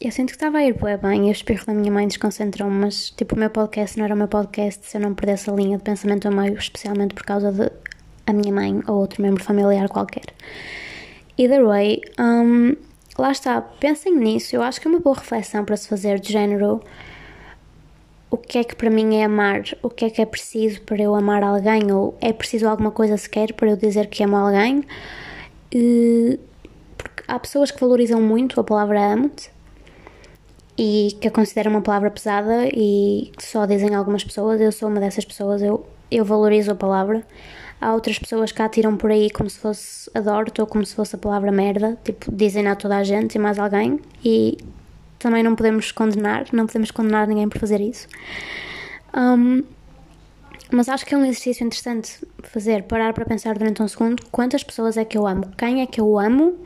Eu 0.00 0.10
sinto 0.10 0.28
que 0.28 0.36
estava 0.36 0.56
a 0.56 0.64
ir 0.64 0.72
bué 0.72 0.96
bem 0.96 1.26
e 1.26 1.28
o 1.28 1.32
espirro 1.32 1.66
da 1.66 1.74
minha 1.74 1.92
mãe 1.92 2.08
desconcentrou-me, 2.08 2.74
mas 2.74 3.10
tipo, 3.10 3.34
o 3.34 3.38
meu 3.38 3.50
podcast 3.50 3.98
não 3.98 4.06
era 4.06 4.14
o 4.14 4.16
meu 4.16 4.26
podcast 4.26 4.86
se 4.86 4.96
eu 4.96 5.02
não 5.02 5.14
perdesse 5.14 5.50
a 5.50 5.52
linha 5.52 5.76
de 5.76 5.84
pensamento 5.84 6.26
a 6.26 6.30
meio, 6.30 6.54
especialmente 6.54 7.12
por 7.14 7.22
causa 7.22 7.52
de 7.52 7.70
a 8.26 8.32
minha 8.32 8.54
mãe 8.54 8.80
ou 8.86 8.96
outro 8.96 9.20
membro 9.20 9.44
familiar 9.44 9.86
qualquer. 9.90 10.24
Either 11.36 11.62
way, 11.62 12.00
um, 12.18 12.74
lá 13.18 13.32
está, 13.32 13.60
pensem 13.60 14.16
nisso. 14.16 14.56
Eu 14.56 14.62
acho 14.62 14.80
que 14.80 14.88
é 14.88 14.90
uma 14.90 15.00
boa 15.00 15.16
reflexão 15.16 15.62
para 15.62 15.76
se 15.76 15.86
fazer 15.88 16.18
de 16.18 16.32
género. 16.32 16.80
O 18.30 18.38
que 18.38 18.56
é 18.56 18.64
que 18.64 18.74
para 18.74 18.88
mim 18.88 19.16
é 19.16 19.24
amar? 19.24 19.62
O 19.82 19.90
que 19.90 20.06
é 20.06 20.10
que 20.10 20.22
é 20.22 20.26
preciso 20.26 20.80
para 20.80 21.02
eu 21.02 21.14
amar 21.14 21.42
alguém? 21.42 21.92
Ou 21.92 22.16
é 22.18 22.32
preciso 22.32 22.66
alguma 22.66 22.90
coisa 22.90 23.18
sequer 23.18 23.52
para 23.52 23.68
eu 23.68 23.76
dizer 23.76 24.06
que 24.06 24.24
amo 24.24 24.36
alguém? 24.36 24.84
E, 25.70 26.40
há 27.26 27.38
pessoas 27.38 27.70
que 27.70 27.80
valorizam 27.80 28.20
muito 28.20 28.60
a 28.60 28.64
palavra 28.64 29.12
amo-te 29.12 29.50
e 30.78 31.16
que 31.20 31.28
a 31.28 31.30
consideram 31.30 31.70
uma 31.70 31.82
palavra 31.82 32.10
pesada 32.10 32.68
e 32.72 33.32
que 33.36 33.44
só 33.44 33.64
dizem 33.66 33.94
algumas 33.94 34.22
pessoas. 34.22 34.60
Eu 34.60 34.70
sou 34.70 34.88
uma 34.88 35.00
dessas 35.00 35.24
pessoas, 35.24 35.62
eu, 35.62 35.86
eu 36.10 36.24
valorizo 36.24 36.72
a 36.72 36.74
palavra. 36.74 37.24
Há 37.80 37.92
outras 37.92 38.18
pessoas 38.18 38.52
que 38.52 38.62
a 38.62 38.68
tiram 38.68 38.96
por 38.96 39.10
aí 39.10 39.30
como 39.30 39.50
se 39.50 39.58
fosse 39.58 40.10
adoro-te 40.14 40.60
ou 40.60 40.66
como 40.66 40.84
se 40.84 40.94
fosse 40.94 41.14
a 41.14 41.18
palavra 41.18 41.52
merda, 41.52 41.98
tipo, 42.04 42.30
dizem 42.32 42.66
a 42.68 42.74
toda 42.74 42.96
a 42.96 43.04
gente 43.04 43.34
e 43.34 43.38
mais 43.38 43.58
alguém, 43.58 44.00
e 44.24 44.56
também 45.18 45.42
não 45.42 45.54
podemos 45.54 45.92
condenar, 45.92 46.46
não 46.52 46.66
podemos 46.66 46.90
condenar 46.90 47.26
ninguém 47.26 47.48
por 47.48 47.58
fazer 47.58 47.80
isso. 47.80 48.08
Um, 49.14 49.62
mas 50.70 50.88
acho 50.88 51.04
que 51.04 51.14
é 51.14 51.18
um 51.18 51.24
exercício 51.24 51.66
interessante 51.66 52.26
fazer, 52.42 52.84
parar 52.84 53.12
para 53.12 53.26
pensar 53.26 53.56
durante 53.56 53.82
um 53.82 53.88
segundo 53.88 54.22
quantas 54.32 54.64
pessoas 54.64 54.96
é 54.96 55.04
que 55.04 55.16
eu 55.16 55.26
amo, 55.26 55.48
quem 55.56 55.82
é 55.82 55.86
que 55.86 56.00
eu 56.00 56.18
amo 56.18 56.58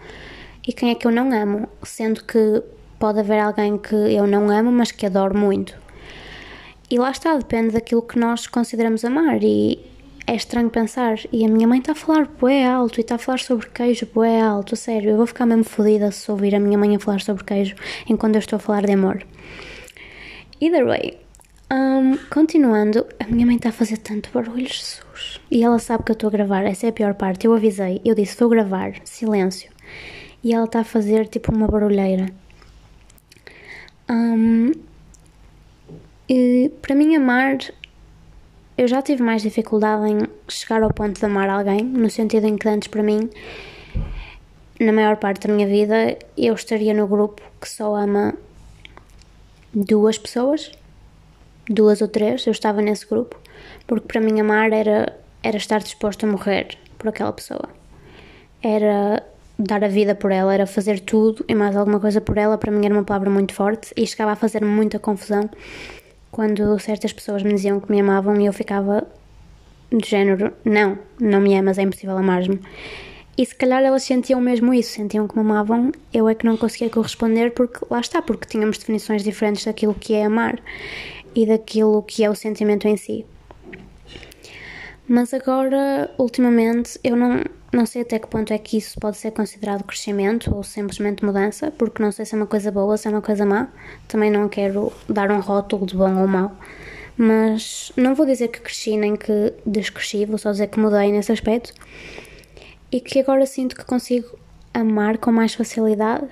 e 0.67 0.73
quem 0.73 0.91
é 0.91 0.95
que 0.95 1.07
eu 1.07 1.11
não 1.11 1.33
amo, 1.33 1.69
sendo 1.83 2.25
que 2.25 2.63
pode 2.99 3.21
haver 3.21 3.41
alguém 3.41 3.79
que 3.79 3.95
eu 3.95 4.27
não 4.27 4.51
amo, 4.51 4.71
mas 4.71 4.93
que 4.93 5.07
adoro 5.07 5.37
muito. 5.37 5.75
E 6.91 6.99
lá 6.99 7.11
está, 7.11 7.37
depende 7.37 7.71
daquilo 7.71 8.03
que 8.03 8.19
nós 8.19 8.47
consideramos 8.47 9.05
amar. 9.05 9.43
E 9.43 9.79
é 10.27 10.35
estranho 10.35 10.69
pensar. 10.69 11.19
E 11.33 11.45
a 11.45 11.49
minha 11.49 11.67
mãe 11.67 11.79
está 11.79 11.93
a 11.93 11.95
falar 11.95 12.27
bué 12.27 12.65
alto 12.67 12.99
e 12.99 13.03
está 13.03 13.15
a 13.15 13.19
falar 13.19 13.39
sobre 13.39 13.69
queijo 13.69 14.07
bué 14.13 14.41
alto. 14.41 14.77
Sério, 14.77 15.11
eu 15.11 15.17
vou 15.17 15.27
ficar 15.27 15.47
mesmo 15.47 15.65
fodida 15.65 16.11
se 16.11 16.31
ouvir 16.31 16.55
a 16.55 16.61
minha 16.61 16.77
mãe 16.77 16.95
a 16.95 17.01
falar 17.01 17.21
sobre 17.21 17.45
queijo 17.45 17.75
enquanto 18.09 18.35
eu 18.35 18.41
estou 18.41 18.57
a 18.57 18.61
falar 18.61 18.85
de 18.85 18.93
amor. 18.93 19.25
Either 20.61 20.85
way, 20.85 21.19
um, 21.73 22.17
continuando, 22.29 23.07
a 23.19 23.27
minha 23.27 23.47
mãe 23.47 23.57
está 23.57 23.71
a 23.71 23.73
fazer 23.73 23.99
tanto 23.99 24.29
barulho, 24.33 24.67
Jesus. 24.67 25.41
E 25.51 25.63
ela 25.63 25.79
sabe 25.79 26.05
que 26.05 26.11
eu 26.11 26.15
estou 26.15 26.29
a 26.29 26.33
gravar, 26.33 26.65
essa 26.65 26.87
é 26.87 26.91
a 26.91 26.93
pior 26.93 27.15
parte. 27.15 27.47
Eu 27.47 27.55
avisei, 27.55 28.01
eu 28.05 28.15
disse: 28.15 28.37
vou 28.39 28.49
gravar, 28.49 28.95
silêncio. 29.05 29.71
E 30.43 30.55
ela 30.55 30.65
está 30.65 30.81
a 30.81 30.85
fazer 30.85 31.29
tipo 31.29 31.53
uma 31.53 31.67
barulheira. 31.67 32.27
Um, 34.09 34.73
e, 36.29 36.71
para 36.81 36.95
mim, 36.95 37.15
amar 37.15 37.59
eu 38.81 38.89
já 38.89 39.03
tive 39.03 39.23
mais 39.23 39.43
dificuldade 39.43 40.11
em 40.11 40.21
chegar 40.49 40.83
ao 40.83 40.91
ponto 40.91 41.21
de 41.21 41.27
amar 41.27 41.51
alguém, 41.51 41.85
no 41.85 42.09
sentido 42.09 42.47
em 42.47 42.57
que 42.57 42.67
antes 42.67 42.89
para 42.89 43.03
mim, 43.03 43.29
na 44.81 44.91
maior 44.91 45.19
parte 45.19 45.47
da 45.47 45.53
minha 45.53 45.69
vida, 45.69 46.17
eu 46.35 46.55
estaria 46.55 46.95
no 46.95 47.07
grupo 47.07 47.43
que 47.61 47.69
só 47.69 47.95
ama 47.95 48.33
duas 49.75 50.17
pessoas, 50.17 50.73
duas 51.69 52.01
ou 52.01 52.09
três, 52.09 52.47
eu 52.47 52.53
estava 52.53 52.81
nesse 52.81 53.07
grupo, 53.07 53.39
porque 53.87 54.07
para 54.07 54.19
mim 54.19 54.41
amar 54.41 54.73
era, 54.73 55.15
era 55.43 55.59
estar 55.59 55.81
disposto 55.81 56.25
a 56.25 56.31
morrer 56.31 56.79
por 56.97 57.09
aquela 57.09 57.35
pessoa. 57.35 57.69
Era 58.63 59.23
dar 59.61 59.85
a 59.85 59.89
vida 59.89 60.15
por 60.15 60.33
ela, 60.33 60.55
era 60.55 60.67
fazer 60.67 61.01
tudo 61.01 61.45
e 61.47 61.55
mais 61.55 61.77
alguma 61.77 62.01
coisa 62.01 62.21
por 62.21 62.39
ela, 62.39 62.57
para 62.57 62.73
mim 62.73 62.85
era 62.85 62.95
uma 62.95 63.05
palavra 63.05 63.31
muito 63.31 63.55
forte 63.55 63.93
e 63.97 64.07
chegava 64.07 64.33
a 64.33 64.37
fazer 64.37 64.65
muita 64.65 64.99
confusão 64.99 65.49
quando 66.31 66.79
certas 66.79 67.13
pessoas 67.13 67.43
me 67.43 67.53
diziam 67.53 67.81
que 67.81 67.91
me 67.91 68.01
amavam 68.01 68.41
e 68.41 68.47
eu 68.47 68.53
ficava 68.53 69.07
de 69.93 70.09
género, 70.09 70.53
não, 70.65 70.99
não 71.21 71.41
me 71.41 71.55
amas, 71.57 71.77
é 71.77 71.83
impossível 71.83 72.17
amar-me. 72.17 72.61
E 73.37 73.45
se 73.45 73.55
calhar 73.55 73.83
elas 73.83 74.03
sentiam 74.03 74.41
mesmo 74.41 74.73
isso, 74.73 74.93
sentiam 74.93 75.27
que 75.27 75.35
me 75.35 75.41
amavam, 75.41 75.91
eu 76.13 76.29
é 76.29 76.35
que 76.35 76.47
não 76.47 76.57
conseguia 76.57 76.91
corresponder 76.91 77.53
porque 77.53 77.85
lá 77.91 78.01
está, 78.01 78.23
porque 78.23 78.47
tínhamos 78.47 78.79
definições 78.79 79.25
diferentes 79.25 79.65
daquilo 79.65 79.95
que 79.95 80.15
é 80.15 80.25
amar 80.25 80.61
e 81.35 81.47
daquilo 81.47 82.03
que 82.03 82.25
é 82.25 82.31
o 82.31 82.35
sentimento 82.35 82.87
em 82.87 82.97
si. 82.97 83.27
Mas 85.13 85.35
agora, 85.35 86.09
ultimamente, 86.17 86.97
eu 87.03 87.17
não, 87.17 87.43
não 87.73 87.85
sei 87.85 88.03
até 88.03 88.17
que 88.17 88.29
ponto 88.29 88.53
é 88.53 88.59
que 88.59 88.77
isso 88.77 88.97
pode 89.01 89.17
ser 89.17 89.33
considerado 89.33 89.83
crescimento 89.83 90.55
ou 90.55 90.63
simplesmente 90.63 91.25
mudança, 91.25 91.73
porque 91.73 92.01
não 92.01 92.13
sei 92.13 92.25
se 92.25 92.37
é 92.37 92.39
uma 92.39 92.47
coisa 92.47 92.71
boa 92.71 92.93
ou 92.93 92.97
se 92.97 93.09
é 93.09 93.11
uma 93.11 93.21
coisa 93.21 93.45
má. 93.45 93.67
Também 94.07 94.31
não 94.31 94.49
quero 94.49 94.93
dar 95.09 95.33
um 95.33 95.41
rótulo 95.41 95.85
de 95.85 95.97
bom 95.97 96.15
ou 96.15 96.29
mau. 96.29 96.57
Mas 97.19 97.91
não 97.97 98.15
vou 98.15 98.25
dizer 98.25 98.49
que 98.49 98.61
cresci 98.61 98.97
nem 98.97 99.17
que 99.17 99.53
descresci, 99.67 100.27
vou 100.27 100.39
só 100.39 100.53
dizer 100.53 100.69
que 100.69 100.79
mudei 100.79 101.11
nesse 101.11 101.33
aspecto. 101.33 101.75
E 102.93 103.01
que 103.01 103.19
agora 103.19 103.45
sinto 103.47 103.75
que 103.75 103.85
consigo 103.85 104.39
amar 104.73 105.19
com 105.19 105.33
mais 105.33 105.55
facilidade. 105.55 106.29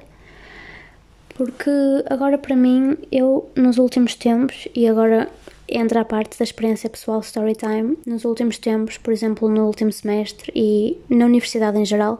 Porque 1.34 1.70
agora 2.08 2.38
para 2.38 2.54
mim, 2.54 2.96
eu 3.10 3.50
nos 3.56 3.76
últimos 3.76 4.14
tempos, 4.14 4.68
e 4.72 4.86
agora 4.86 5.28
entra 5.68 6.00
a 6.00 6.04
parte 6.04 6.38
da 6.38 6.44
experiência 6.44 6.88
pessoal 6.88 7.20
Storytime. 7.20 7.98
Nos 8.06 8.24
últimos 8.24 8.58
tempos, 8.58 8.96
por 8.98 9.12
exemplo, 9.12 9.48
no 9.48 9.66
último 9.66 9.92
semestre 9.92 10.50
e 10.54 10.98
na 11.08 11.26
universidade 11.26 11.78
em 11.78 11.84
geral, 11.84 12.18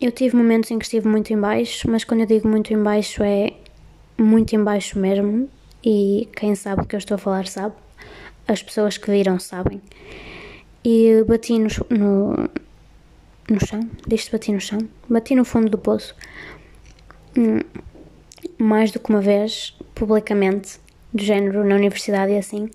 eu 0.00 0.10
tive 0.10 0.36
momentos 0.36 0.70
em 0.70 0.78
que 0.78 0.84
estive 0.84 1.08
muito 1.08 1.32
em 1.32 1.38
baixo, 1.38 1.88
mas 1.90 2.04
quando 2.04 2.20
eu 2.20 2.26
digo 2.26 2.48
muito 2.48 2.72
em 2.72 2.82
baixo 2.82 3.22
é 3.22 3.52
muito 4.18 4.54
em 4.54 4.62
baixo 4.62 4.98
mesmo, 4.98 5.48
e 5.84 6.28
quem 6.36 6.54
sabe 6.54 6.82
o 6.82 6.86
que 6.86 6.94
eu 6.94 6.98
estou 6.98 7.14
a 7.16 7.18
falar 7.18 7.46
sabe. 7.46 7.74
As 8.46 8.62
pessoas 8.62 8.98
que 8.98 9.10
viram 9.10 9.38
sabem. 9.38 9.80
E 10.84 11.24
bati 11.26 11.58
no, 11.58 11.68
no, 11.90 12.50
no 13.48 13.66
chão, 13.66 13.80
diz-se 14.06 14.30
bati 14.30 14.52
no 14.52 14.60
chão, 14.60 14.78
bati 15.08 15.34
no 15.34 15.44
fundo 15.44 15.70
do 15.70 15.78
poço. 15.78 16.14
Hum, 17.36 17.60
mais 18.58 18.92
do 18.92 18.98
que 18.98 19.10
uma 19.10 19.20
vez, 19.20 19.76
publicamente, 19.94 20.78
do 21.14 21.22
género 21.22 21.64
na 21.64 21.76
universidade 21.76 22.32
e 22.32 22.38
assim. 22.38 22.68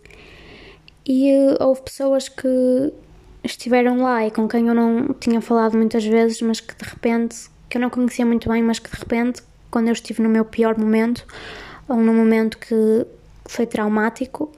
E 1.05 1.33
uh, 1.33 1.63
houve 1.63 1.81
pessoas 1.81 2.29
que 2.29 2.93
estiveram 3.43 4.01
lá 4.01 4.25
e 4.25 4.31
com 4.31 4.47
quem 4.47 4.67
eu 4.67 4.73
não 4.73 5.13
tinha 5.13 5.41
falado 5.41 5.77
muitas 5.77 6.05
vezes, 6.05 6.41
mas 6.41 6.59
que 6.59 6.75
de 6.75 6.89
repente, 6.89 7.49
que 7.69 7.77
eu 7.77 7.81
não 7.81 7.89
conhecia 7.89 8.25
muito 8.25 8.49
bem, 8.49 8.63
mas 8.63 8.79
que 8.79 8.89
de 8.89 8.97
repente, 8.97 9.41
quando 9.69 9.87
eu 9.87 9.93
estive 9.93 10.21
no 10.21 10.29
meu 10.29 10.45
pior 10.45 10.77
momento, 10.77 11.25
ou 11.87 11.97
num 11.97 12.13
momento 12.13 12.57
que 12.57 13.05
foi 13.45 13.65
traumático, 13.65 14.51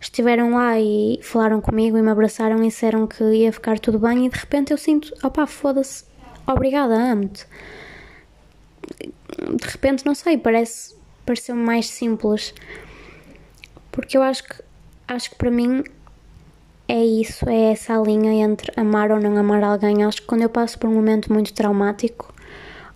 estiveram 0.00 0.54
lá 0.54 0.80
e 0.80 1.20
falaram 1.22 1.60
comigo 1.60 1.96
e 1.96 2.02
me 2.02 2.10
abraçaram 2.10 2.58
e 2.62 2.68
disseram 2.68 3.06
que 3.06 3.22
ia 3.22 3.52
ficar 3.52 3.78
tudo 3.78 3.98
bem 3.98 4.26
e 4.26 4.28
de 4.28 4.36
repente 4.36 4.72
eu 4.72 4.78
sinto, 4.78 5.14
opá, 5.22 5.46
foda-se, 5.46 6.04
obrigada, 6.46 6.94
amo-te. 6.94 7.46
De 9.38 9.68
repente, 9.68 10.04
não 10.04 10.14
sei, 10.14 10.36
parece, 10.36 10.94
pareceu 11.24 11.54
mais 11.54 11.86
simples. 11.88 12.52
Porque 13.92 14.16
eu 14.16 14.22
acho 14.22 14.42
que 14.42 14.54
acho 15.06 15.30
que 15.30 15.36
para 15.36 15.50
mim 15.50 15.84
é 16.88 17.04
isso, 17.04 17.48
é 17.48 17.72
essa 17.72 17.96
linha 17.98 18.44
entre 18.44 18.72
amar 18.76 19.10
ou 19.10 19.20
não 19.20 19.36
amar 19.36 19.62
alguém. 19.62 20.04
Acho 20.04 20.22
que 20.22 20.26
quando 20.26 20.42
eu 20.42 20.48
passo 20.48 20.78
por 20.78 20.90
um 20.90 20.94
momento 20.94 21.32
muito 21.32 21.52
traumático 21.52 22.34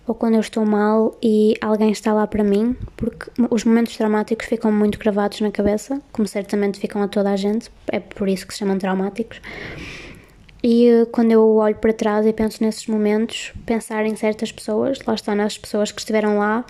ou 0.05 0.15
quando 0.15 0.35
eu 0.35 0.39
estou 0.39 0.65
mal 0.65 1.17
e 1.21 1.55
alguém 1.61 1.91
está 1.91 2.13
lá 2.13 2.25
para 2.25 2.43
mim, 2.43 2.75
porque 2.95 3.29
os 3.49 3.63
momentos 3.65 3.97
traumáticos 3.97 4.45
ficam 4.45 4.71
muito 4.71 4.97
gravados 4.97 5.41
na 5.41 5.51
cabeça, 5.51 6.01
como 6.13 6.27
certamente 6.27 6.79
ficam 6.79 7.01
a 7.03 7.07
toda 7.07 7.31
a 7.31 7.35
gente, 7.35 7.69
é 7.91 7.99
por 7.99 8.29
isso 8.29 8.47
que 8.47 8.53
se 8.53 8.59
chamam 8.59 8.77
traumáticos. 8.77 9.41
E 10.63 10.87
eh, 10.87 11.05
quando 11.11 11.31
eu 11.31 11.55
olho 11.55 11.75
para 11.75 11.91
trás 11.91 12.25
e 12.25 12.31
penso 12.31 12.63
nesses 12.63 12.87
momentos, 12.87 13.51
pensar 13.65 14.05
em 14.05 14.15
certas 14.15 14.51
pessoas, 14.51 14.99
lá 15.05 15.13
estão 15.13 15.39
as 15.41 15.57
pessoas 15.57 15.91
que 15.91 15.99
estiveram 15.99 16.39
lá, 16.39 16.65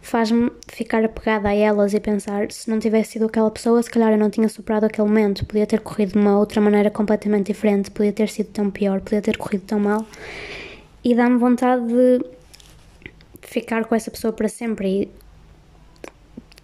faz-me 0.00 0.50
ficar 0.66 1.04
apegada 1.04 1.48
a 1.48 1.54
elas 1.54 1.92
e 1.92 2.00
pensar 2.00 2.50
se 2.50 2.70
não 2.70 2.78
tivesse 2.78 3.12
sido 3.12 3.26
aquela 3.26 3.50
pessoa, 3.50 3.82
se 3.82 3.90
calhar 3.90 4.12
eu 4.12 4.18
não 4.18 4.30
tinha 4.30 4.48
superado 4.48 4.86
aquele 4.86 5.06
momento, 5.06 5.44
podia 5.44 5.66
ter 5.66 5.80
corrido 5.80 6.12
de 6.12 6.18
uma 6.18 6.38
outra 6.38 6.60
maneira 6.60 6.90
completamente 6.90 7.48
diferente, 7.48 7.90
podia 7.90 8.12
ter 8.12 8.28
sido 8.28 8.48
tão 8.48 8.70
pior, 8.70 9.00
podia 9.00 9.20
ter 9.20 9.36
corrido 9.36 9.64
tão 9.66 9.78
mal. 9.78 10.04
E 11.04 11.14
dá-me 11.14 11.38
vontade 11.38 11.86
de 11.86 12.24
ficar 13.42 13.84
com 13.84 13.94
essa 13.94 14.10
pessoa 14.10 14.32
para 14.32 14.48
sempre 14.48 15.02
e 15.02 15.10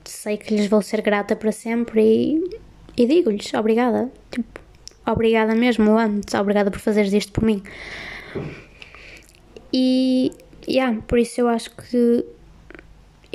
sei 0.05 0.37
que 0.37 0.55
lhes 0.55 0.67
vou 0.67 0.83
ser 0.83 1.03
grata 1.03 1.35
para 1.37 1.53
sempre 1.53 2.03
e, 2.03 2.61
e 2.97 3.07
digo-lhes 3.07 3.53
obrigada. 3.55 4.11
Tipo, 4.31 4.61
obrigada 5.07 5.55
mesmo, 5.55 5.97
antes, 5.97 6.35
obrigada 6.35 6.71
por 6.71 6.81
fazeres 6.81 7.13
isto 7.13 7.33
por 7.33 7.45
mim. 7.45 7.63
E, 9.73 10.33
yeah, 10.69 11.01
por 11.07 11.19
isso 11.19 11.41
eu 11.41 11.49
acho 11.49 11.71
que 11.77 12.25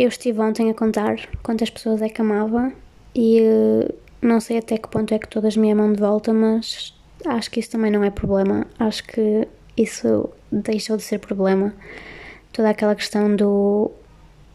eu 0.02 0.08
estive 0.08 0.40
ontem 0.42 0.70
a 0.72 0.74
contar 0.74 1.16
quantas 1.44 1.70
pessoas 1.70 2.02
é 2.02 2.10
que 2.10 2.22
amava 2.22 2.74
e 3.14 3.42
uh, 3.42 3.94
não 4.20 4.40
sei 4.40 4.58
até 4.58 4.78
que 4.78 4.88
ponto 4.88 5.14
é 5.14 5.20
que 5.20 5.28
todas 5.28 5.56
me 5.56 5.72
amam 5.72 5.94
de 5.94 6.00
volta, 6.00 6.34
mas 6.34 6.96
acho 7.24 7.52
que 7.52 7.60
isso 7.60 7.70
também 7.70 7.92
não 7.92 8.04
é 8.04 8.10
problema. 8.10 8.66
Acho 8.80 9.04
que 9.04 9.48
isso 9.78 10.30
deixou 10.52 10.98
de 10.98 11.04
ser 11.04 11.20
problema. 11.20 11.74
Toda 12.52 12.72
aquela 12.72 12.96
questão 12.96 13.36
do 13.36 13.92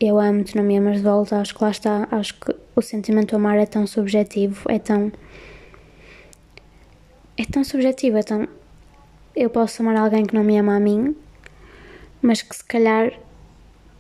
eu 0.01 0.19
amo-te, 0.19 0.57
não 0.57 0.65
me 0.65 0.77
amas 0.77 0.97
de 0.97 1.03
volta, 1.03 1.41
acho 1.41 1.55
que 1.55 1.63
lá 1.63 1.71
está. 1.71 2.09
Acho 2.11 2.35
que 2.41 2.55
o 2.75 2.83
sentimento 2.83 3.37
amar 3.37 3.57
é 3.57 3.67
tão 3.67 3.87
subjetivo, 3.87 4.69
é 4.69 4.81
tão. 4.81 5.13
É 7.37 7.45
tão 7.45 7.63
subjetivo, 7.63 8.19
é 8.19 8.23
tão. 8.25 8.49
Eu 9.35 9.49
posso 9.49 9.81
amar 9.81 9.97
alguém 9.97 10.25
que 10.25 10.35
não 10.35 10.43
me 10.43 10.59
ama 10.59 10.75
a 10.75 10.81
mim, 10.81 11.15
mas 12.21 12.43
que 12.43 12.57
se 12.57 12.65
calhar 12.65 13.13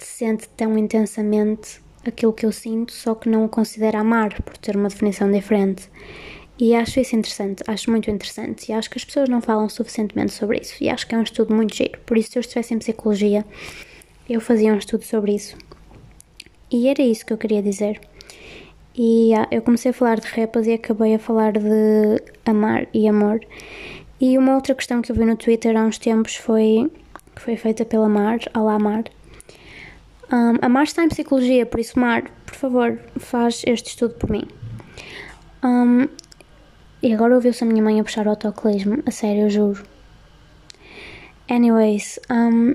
sente 0.05 0.49
tão 0.51 0.77
intensamente 0.77 1.81
aquilo 2.07 2.33
que 2.33 2.47
eu 2.47 2.53
sinto, 2.53 2.93
só 2.93 3.15
que 3.15 3.29
não 3.29 3.45
o 3.45 3.49
considera 3.49 4.01
amar, 4.01 4.41
por 4.43 4.57
ter 4.57 4.77
uma 4.77 4.89
definição 4.89 5.31
diferente. 5.31 5.91
E 6.59 6.75
acho 6.75 7.01
isso 7.01 7.15
interessante, 7.15 7.63
acho 7.67 7.91
muito 7.91 8.11
interessante. 8.11 8.71
E 8.71 8.73
acho 8.73 8.89
que 8.89 8.99
as 8.99 9.05
pessoas 9.05 9.29
não 9.29 9.43
falam 9.43 9.69
suficientemente 9.69 10.33
sobre 10.33 10.59
isso. 10.59 10.75
E 10.81 10.89
acho 10.89 11.07
que 11.07 11.15
é 11.15 11.19
um 11.19 11.23
estudo 11.23 11.55
muito 11.55 11.75
giro. 11.75 11.99
Por 12.07 12.17
isso, 12.17 12.33
se 12.33 12.39
eu 12.39 12.41
estivesse 12.41 12.73
em 12.73 12.79
psicologia, 12.79 13.45
eu 14.29 14.41
fazia 14.41 14.73
um 14.73 14.79
estudo 14.79 15.05
sobre 15.05 15.35
isso. 15.35 15.57
E 16.71 16.89
era 16.89 17.03
isso 17.03 17.27
que 17.27 17.33
eu 17.33 17.39
queria 17.39 17.63
dizer. 17.63 18.01
E 18.95 19.35
ah, 19.35 19.47
eu 19.51 19.61
comecei 19.61 19.91
a 19.91 19.95
falar 19.95 20.19
de 20.19 20.27
repas 20.29 20.67
e 20.67 20.73
acabei 20.73 21.15
a 21.15 21.19
falar 21.19 21.53
de 21.53 22.23
amar 22.47 22.89
e 22.95 23.07
amor. 23.07 23.41
E 24.19 24.39
uma 24.39 24.55
outra 24.55 24.75
questão 24.75 25.03
que 25.03 25.13
eu 25.13 25.17
vi 25.17 25.27
no 25.27 25.37
Twitter 25.37 25.77
há 25.77 25.85
uns 25.85 25.99
tempos 25.99 26.37
foi 26.37 26.91
que 27.35 27.43
foi 27.43 27.57
feita 27.57 27.85
pela 27.85 28.09
Mar, 28.09 28.39
Olá 28.55 28.79
Mar. 28.79 29.05
Um, 30.33 30.57
a 30.61 30.69
Mar 30.69 30.85
está 30.85 31.05
em 31.05 31.09
psicologia, 31.09 31.65
por 31.65 31.79
isso, 31.79 31.99
Mar, 31.99 32.25
por 32.45 32.55
favor, 32.55 32.99
faz 33.17 33.63
este 33.67 33.91
estudo 33.91 34.15
por 34.15 34.31
mim. 34.31 34.45
Um, 35.63 36.09
e 37.03 37.13
agora 37.13 37.35
ouviu-se 37.35 37.63
a 37.63 37.67
minha 37.67 37.83
mãe 37.83 38.01
a 38.01 38.05
puxar 38.05 38.27
o 38.27 38.31
autocolismo, 38.31 39.03
a 39.07 39.11
sério, 39.11 39.43
eu 39.43 39.51
juro. 39.51 39.83
Anyways, 41.49 42.19
um, 42.29 42.75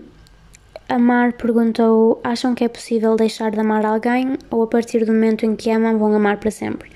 a 0.88 0.98
Mar 0.98 1.34
perguntou: 1.34 2.22
acham 2.24 2.56
que 2.56 2.64
é 2.64 2.70
possível 2.70 3.16
deixar 3.16 3.52
de 3.52 3.60
amar 3.60 3.86
alguém 3.86 4.38
ou 4.50 4.64
a 4.64 4.68
partir 4.68 5.06
do 5.06 5.12
momento 5.12 5.46
em 5.46 5.56
que 5.56 5.70
amam 5.70 5.98
vão 5.98 6.14
amar 6.14 6.38
para 6.38 6.52
sempre? 6.52 6.90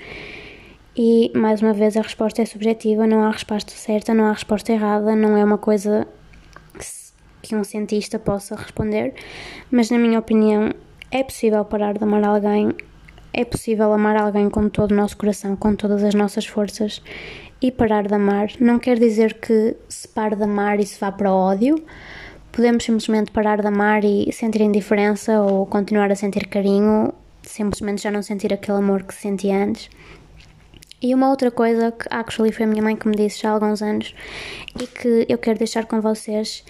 E 0.96 1.30
mais 1.34 1.60
uma 1.60 1.74
vez 1.74 1.96
a 1.96 2.00
resposta 2.00 2.40
é 2.40 2.46
subjetiva, 2.46 3.06
não 3.06 3.22
há 3.24 3.30
resposta 3.30 3.72
certa, 3.72 4.14
não 4.14 4.24
há 4.24 4.32
resposta 4.32 4.72
errada, 4.72 5.14
não 5.14 5.36
é 5.36 5.44
uma 5.44 5.58
coisa 5.58 6.06
que 7.46 7.56
um 7.56 7.64
cientista 7.64 8.18
possa 8.18 8.54
responder, 8.54 9.14
mas 9.70 9.90
na 9.90 9.98
minha 9.98 10.18
opinião 10.18 10.72
é 11.10 11.22
possível 11.22 11.64
parar 11.64 11.96
de 11.96 12.04
amar 12.04 12.24
alguém, 12.24 12.72
é 13.32 13.44
possível 13.44 13.92
amar 13.92 14.16
alguém 14.16 14.48
com 14.50 14.68
todo 14.68 14.92
o 14.92 14.94
nosso 14.94 15.16
coração, 15.16 15.54
com 15.56 15.74
todas 15.74 16.02
as 16.02 16.14
nossas 16.14 16.46
forças 16.46 17.02
e 17.60 17.70
parar 17.70 18.06
de 18.06 18.14
amar. 18.14 18.48
Não 18.60 18.78
quer 18.78 18.98
dizer 18.98 19.34
que 19.34 19.76
se 19.88 20.08
pare 20.08 20.36
de 20.36 20.42
amar 20.42 20.80
e 20.80 20.86
se 20.86 20.98
vá 20.98 21.12
para 21.12 21.30
o 21.30 21.34
ódio. 21.34 21.76
Podemos 22.50 22.84
simplesmente 22.84 23.30
parar 23.30 23.60
de 23.60 23.66
amar 23.66 24.04
e 24.04 24.32
sentir 24.32 24.62
indiferença 24.62 25.40
ou 25.40 25.66
continuar 25.66 26.10
a 26.10 26.14
sentir 26.14 26.46
carinho, 26.46 27.12
simplesmente 27.42 28.02
já 28.02 28.10
não 28.10 28.22
sentir 28.22 28.52
aquele 28.52 28.78
amor 28.78 29.02
que 29.02 29.14
sentia 29.14 29.64
antes. 29.64 29.90
E 31.00 31.14
uma 31.14 31.28
outra 31.28 31.50
coisa 31.50 31.92
que 31.92 32.06
actually 32.10 32.50
foi 32.50 32.64
a 32.64 32.68
minha 32.68 32.82
mãe 32.82 32.96
que 32.96 33.06
me 33.06 33.14
disse 33.14 33.42
já 33.42 33.50
há 33.50 33.52
alguns 33.52 33.82
anos 33.82 34.14
e 34.80 34.86
que 34.86 35.26
eu 35.28 35.36
quero 35.36 35.58
deixar 35.58 35.84
com 35.84 36.00
vocês 36.00 36.64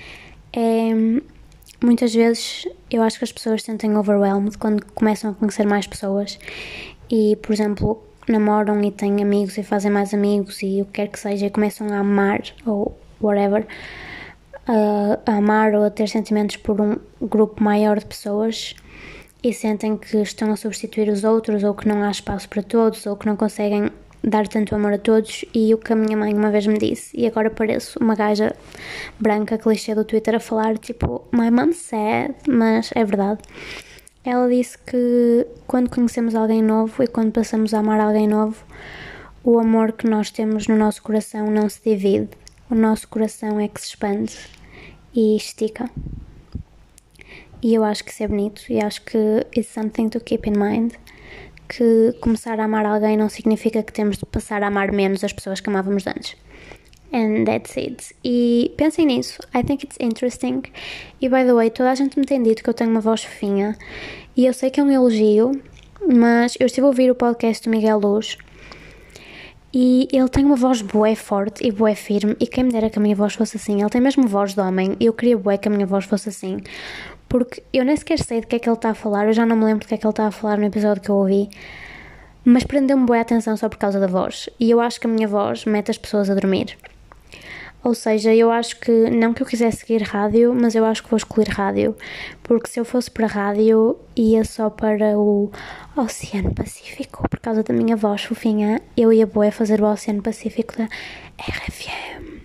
é 0.56 1.20
muitas 1.82 2.14
vezes 2.14 2.66
eu 2.90 3.02
acho 3.02 3.18
que 3.18 3.24
as 3.24 3.32
pessoas 3.32 3.62
sentem 3.62 3.96
overwhelmed 3.96 4.56
quando 4.58 4.84
começam 4.94 5.30
a 5.30 5.34
conhecer 5.34 5.66
mais 5.66 5.86
pessoas 5.86 6.38
e, 7.10 7.36
por 7.36 7.52
exemplo, 7.52 8.02
namoram 8.28 8.82
e 8.82 8.90
têm 8.90 9.22
amigos 9.22 9.56
e 9.58 9.62
fazem 9.62 9.90
mais 9.90 10.12
amigos 10.12 10.62
e 10.62 10.82
o 10.82 10.86
que 10.86 10.92
quer 10.92 11.08
que 11.08 11.18
seja 11.18 11.46
e 11.46 11.50
começam 11.50 11.88
a 11.92 11.98
amar 11.98 12.40
ou 12.64 12.98
whatever 13.20 13.66
a, 14.66 15.18
a 15.30 15.36
amar 15.36 15.74
ou 15.74 15.84
a 15.84 15.90
ter 15.90 16.08
sentimentos 16.08 16.56
por 16.56 16.80
um 16.80 16.96
grupo 17.20 17.62
maior 17.62 17.98
de 17.98 18.06
pessoas 18.06 18.74
e 19.42 19.52
sentem 19.52 19.96
que 19.96 20.16
estão 20.16 20.50
a 20.50 20.56
substituir 20.56 21.08
os 21.08 21.22
outros 21.22 21.62
ou 21.62 21.74
que 21.74 21.86
não 21.86 22.02
há 22.02 22.10
espaço 22.10 22.48
para 22.48 22.62
todos 22.62 23.06
ou 23.06 23.16
que 23.16 23.26
não 23.26 23.36
conseguem 23.36 23.90
dar 24.26 24.48
tanto 24.48 24.74
amor 24.74 24.92
a 24.92 24.98
todos 24.98 25.44
e 25.54 25.72
o 25.72 25.78
que 25.78 25.92
a 25.92 25.96
minha 25.96 26.16
mãe 26.16 26.34
uma 26.34 26.50
vez 26.50 26.66
me 26.66 26.78
disse. 26.78 27.16
E 27.16 27.26
agora 27.26 27.48
pareço 27.48 27.98
uma 28.00 28.16
gaja 28.16 28.54
branca 29.20 29.56
clichê 29.56 29.94
do 29.94 30.04
Twitter 30.04 30.34
a 30.34 30.40
falar 30.40 30.76
tipo 30.76 31.24
my 31.32 31.50
mom 31.50 31.72
said, 31.72 32.34
mas 32.48 32.90
é 32.94 33.04
verdade. 33.04 33.40
Ela 34.24 34.48
disse 34.48 34.76
que 34.78 35.46
quando 35.68 35.88
conhecemos 35.88 36.34
alguém 36.34 36.60
novo 36.60 37.00
e 37.02 37.06
quando 37.06 37.30
passamos 37.30 37.72
a 37.72 37.78
amar 37.78 38.00
alguém 38.00 38.26
novo 38.26 38.56
o 39.44 39.60
amor 39.60 39.92
que 39.92 40.08
nós 40.08 40.32
temos 40.32 40.66
no 40.66 40.76
nosso 40.76 41.00
coração 41.00 41.48
não 41.48 41.68
se 41.68 41.80
divide. 41.84 42.30
O 42.68 42.74
nosso 42.74 43.06
coração 43.06 43.60
é 43.60 43.68
que 43.68 43.80
se 43.80 43.90
expande 43.90 44.36
e 45.14 45.36
estica. 45.36 45.88
E 47.62 47.72
eu 47.72 47.84
acho 47.84 48.02
que 48.02 48.10
isso 48.10 48.24
é 48.24 48.26
bonito 48.26 48.64
e 48.68 48.80
acho 48.80 49.02
que 49.02 49.46
it's 49.56 49.68
something 49.68 50.08
to 50.08 50.18
keep 50.18 50.48
in 50.48 50.54
mind 50.58 50.94
que 51.68 52.14
começar 52.20 52.58
a 52.60 52.64
amar 52.64 52.86
alguém 52.86 53.16
não 53.16 53.28
significa 53.28 53.82
que 53.82 53.92
temos 53.92 54.18
de 54.18 54.26
passar 54.26 54.62
a 54.62 54.68
amar 54.68 54.92
menos 54.92 55.22
as 55.24 55.32
pessoas 55.32 55.60
que 55.60 55.68
amávamos 55.68 56.06
antes. 56.06 56.36
And 57.12 57.44
that's 57.44 57.76
it. 57.76 58.14
E 58.24 58.72
pensem 58.76 59.06
nisso. 59.06 59.40
I 59.54 59.62
think 59.62 59.84
it's 59.84 59.96
interesting. 60.00 60.62
E 61.20 61.28
by 61.28 61.44
the 61.44 61.52
way, 61.52 61.70
toda 61.70 61.92
a 61.92 61.94
gente 61.94 62.18
me 62.18 62.26
tem 62.26 62.42
dito 62.42 62.62
que 62.62 62.70
eu 62.70 62.74
tenho 62.74 62.90
uma 62.90 63.00
voz 63.00 63.24
fofinha. 63.24 63.76
E 64.36 64.46
eu 64.46 64.52
sei 64.52 64.70
que 64.70 64.80
é 64.80 64.82
um 64.82 64.90
elogio, 64.90 65.52
mas 66.06 66.56
eu 66.58 66.66
estive 66.66 66.84
a 66.84 66.88
ouvir 66.88 67.10
o 67.10 67.14
podcast 67.14 67.68
do 67.68 67.70
Miguel 67.70 67.98
Luz. 67.98 68.36
E 69.72 70.08
ele 70.12 70.28
tem 70.28 70.44
uma 70.44 70.56
voz 70.56 70.80
boa, 70.80 71.14
forte 71.14 71.66
e 71.66 71.70
boa, 71.70 71.94
firme. 71.94 72.34
E 72.40 72.46
quem 72.46 72.64
me 72.64 72.72
dera 72.72 72.88
que 72.88 72.98
a 72.98 73.02
minha 73.02 73.14
voz 73.14 73.34
fosse 73.34 73.56
assim. 73.56 73.80
Ele 73.80 73.90
tem 73.90 74.00
mesmo 74.00 74.26
voz 74.26 74.54
de 74.54 74.60
homem. 74.60 74.96
E 74.98 75.06
eu 75.06 75.12
queria 75.12 75.36
boa 75.36 75.56
que 75.58 75.68
a 75.68 75.70
minha 75.70 75.86
voz 75.86 76.04
fosse 76.04 76.28
assim 76.28 76.58
porque 77.28 77.62
eu 77.72 77.84
nem 77.84 77.96
sequer 77.96 78.18
sei 78.18 78.40
de 78.40 78.46
que 78.46 78.56
é 78.56 78.58
que 78.58 78.68
ele 78.68 78.76
está 78.76 78.90
a 78.90 78.94
falar, 78.94 79.26
eu 79.26 79.32
já 79.32 79.44
não 79.44 79.56
me 79.56 79.64
lembro 79.64 79.80
de 79.80 79.88
que 79.88 79.94
é 79.94 79.98
que 79.98 80.06
ele 80.06 80.10
está 80.12 80.26
a 80.26 80.30
falar 80.30 80.58
no 80.58 80.64
episódio 80.64 81.02
que 81.02 81.10
eu 81.10 81.16
ouvi, 81.16 81.48
mas 82.44 82.64
prendeu-me 82.64 83.04
boa 83.04 83.20
atenção 83.20 83.56
só 83.56 83.68
por 83.68 83.78
causa 83.78 83.98
da 83.98 84.06
voz, 84.06 84.48
e 84.58 84.70
eu 84.70 84.80
acho 84.80 85.00
que 85.00 85.06
a 85.06 85.10
minha 85.10 85.26
voz 85.26 85.64
mete 85.64 85.90
as 85.90 85.98
pessoas 85.98 86.30
a 86.30 86.34
dormir. 86.34 86.76
Ou 87.86 87.94
seja, 87.94 88.34
eu 88.34 88.50
acho 88.50 88.80
que, 88.80 89.10
não 89.10 89.32
que 89.32 89.42
eu 89.42 89.46
quisesse 89.46 89.78
seguir 89.78 90.02
rádio, 90.02 90.52
mas 90.52 90.74
eu 90.74 90.84
acho 90.84 91.04
que 91.04 91.08
vou 91.08 91.16
escolher 91.16 91.48
rádio, 91.48 91.94
porque 92.42 92.68
se 92.68 92.80
eu 92.80 92.84
fosse 92.84 93.08
para 93.08 93.28
rádio, 93.28 93.96
ia 94.16 94.44
só 94.44 94.68
para 94.68 95.16
o 95.16 95.52
Oceano 95.96 96.52
Pacífico, 96.52 97.28
por 97.28 97.38
causa 97.38 97.62
da 97.62 97.72
minha 97.72 97.94
voz 97.94 98.24
fofinha, 98.24 98.82
eu 98.96 99.12
ia 99.12 99.24
boa 99.24 99.52
fazer 99.52 99.80
o 99.80 99.86
Oceano 99.86 100.20
Pacífico 100.20 100.76
da 100.76 100.88
RFM. 101.38 102.42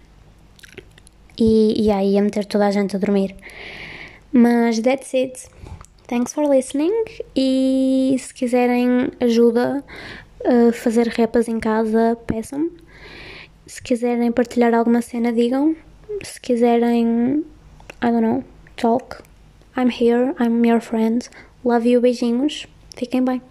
E, 1.40 1.88
e 1.88 1.92
aí 1.92 2.14
ia 2.14 2.22
meter 2.22 2.46
toda 2.46 2.68
a 2.68 2.72
gente 2.72 2.96
a 2.96 3.00
dormir. 3.00 3.36
Mas 4.32 4.80
that's 4.80 5.14
it. 5.14 5.50
Thanks 6.08 6.34
for 6.34 6.48
listening. 6.48 6.92
E 7.36 8.16
se 8.20 8.34
quiserem 8.34 9.12
ajuda 9.20 9.84
a 10.44 10.74
fazer 10.74 11.08
repas 11.08 11.48
em 11.48 11.60
casa, 11.60 12.18
peçam-me. 12.28 12.72
Se 13.66 13.82
quiserem 13.82 14.32
partilhar 14.32 14.74
alguma 14.74 15.02
cena, 15.02 15.32
digam. 15.32 15.76
Se 16.24 16.40
quiserem, 16.40 17.46
I 18.04 18.12
don't 18.12 18.22
know, 18.22 18.44
talk. 18.76 19.24
I'm 19.78 19.90
here, 19.90 20.36
I'm 20.40 20.66
your 20.66 20.82
friend. 20.82 21.30
Love 21.64 21.90
you, 21.90 22.02
beijinhos. 22.02 22.68
Fiquem 22.98 23.24
bem. 23.24 23.42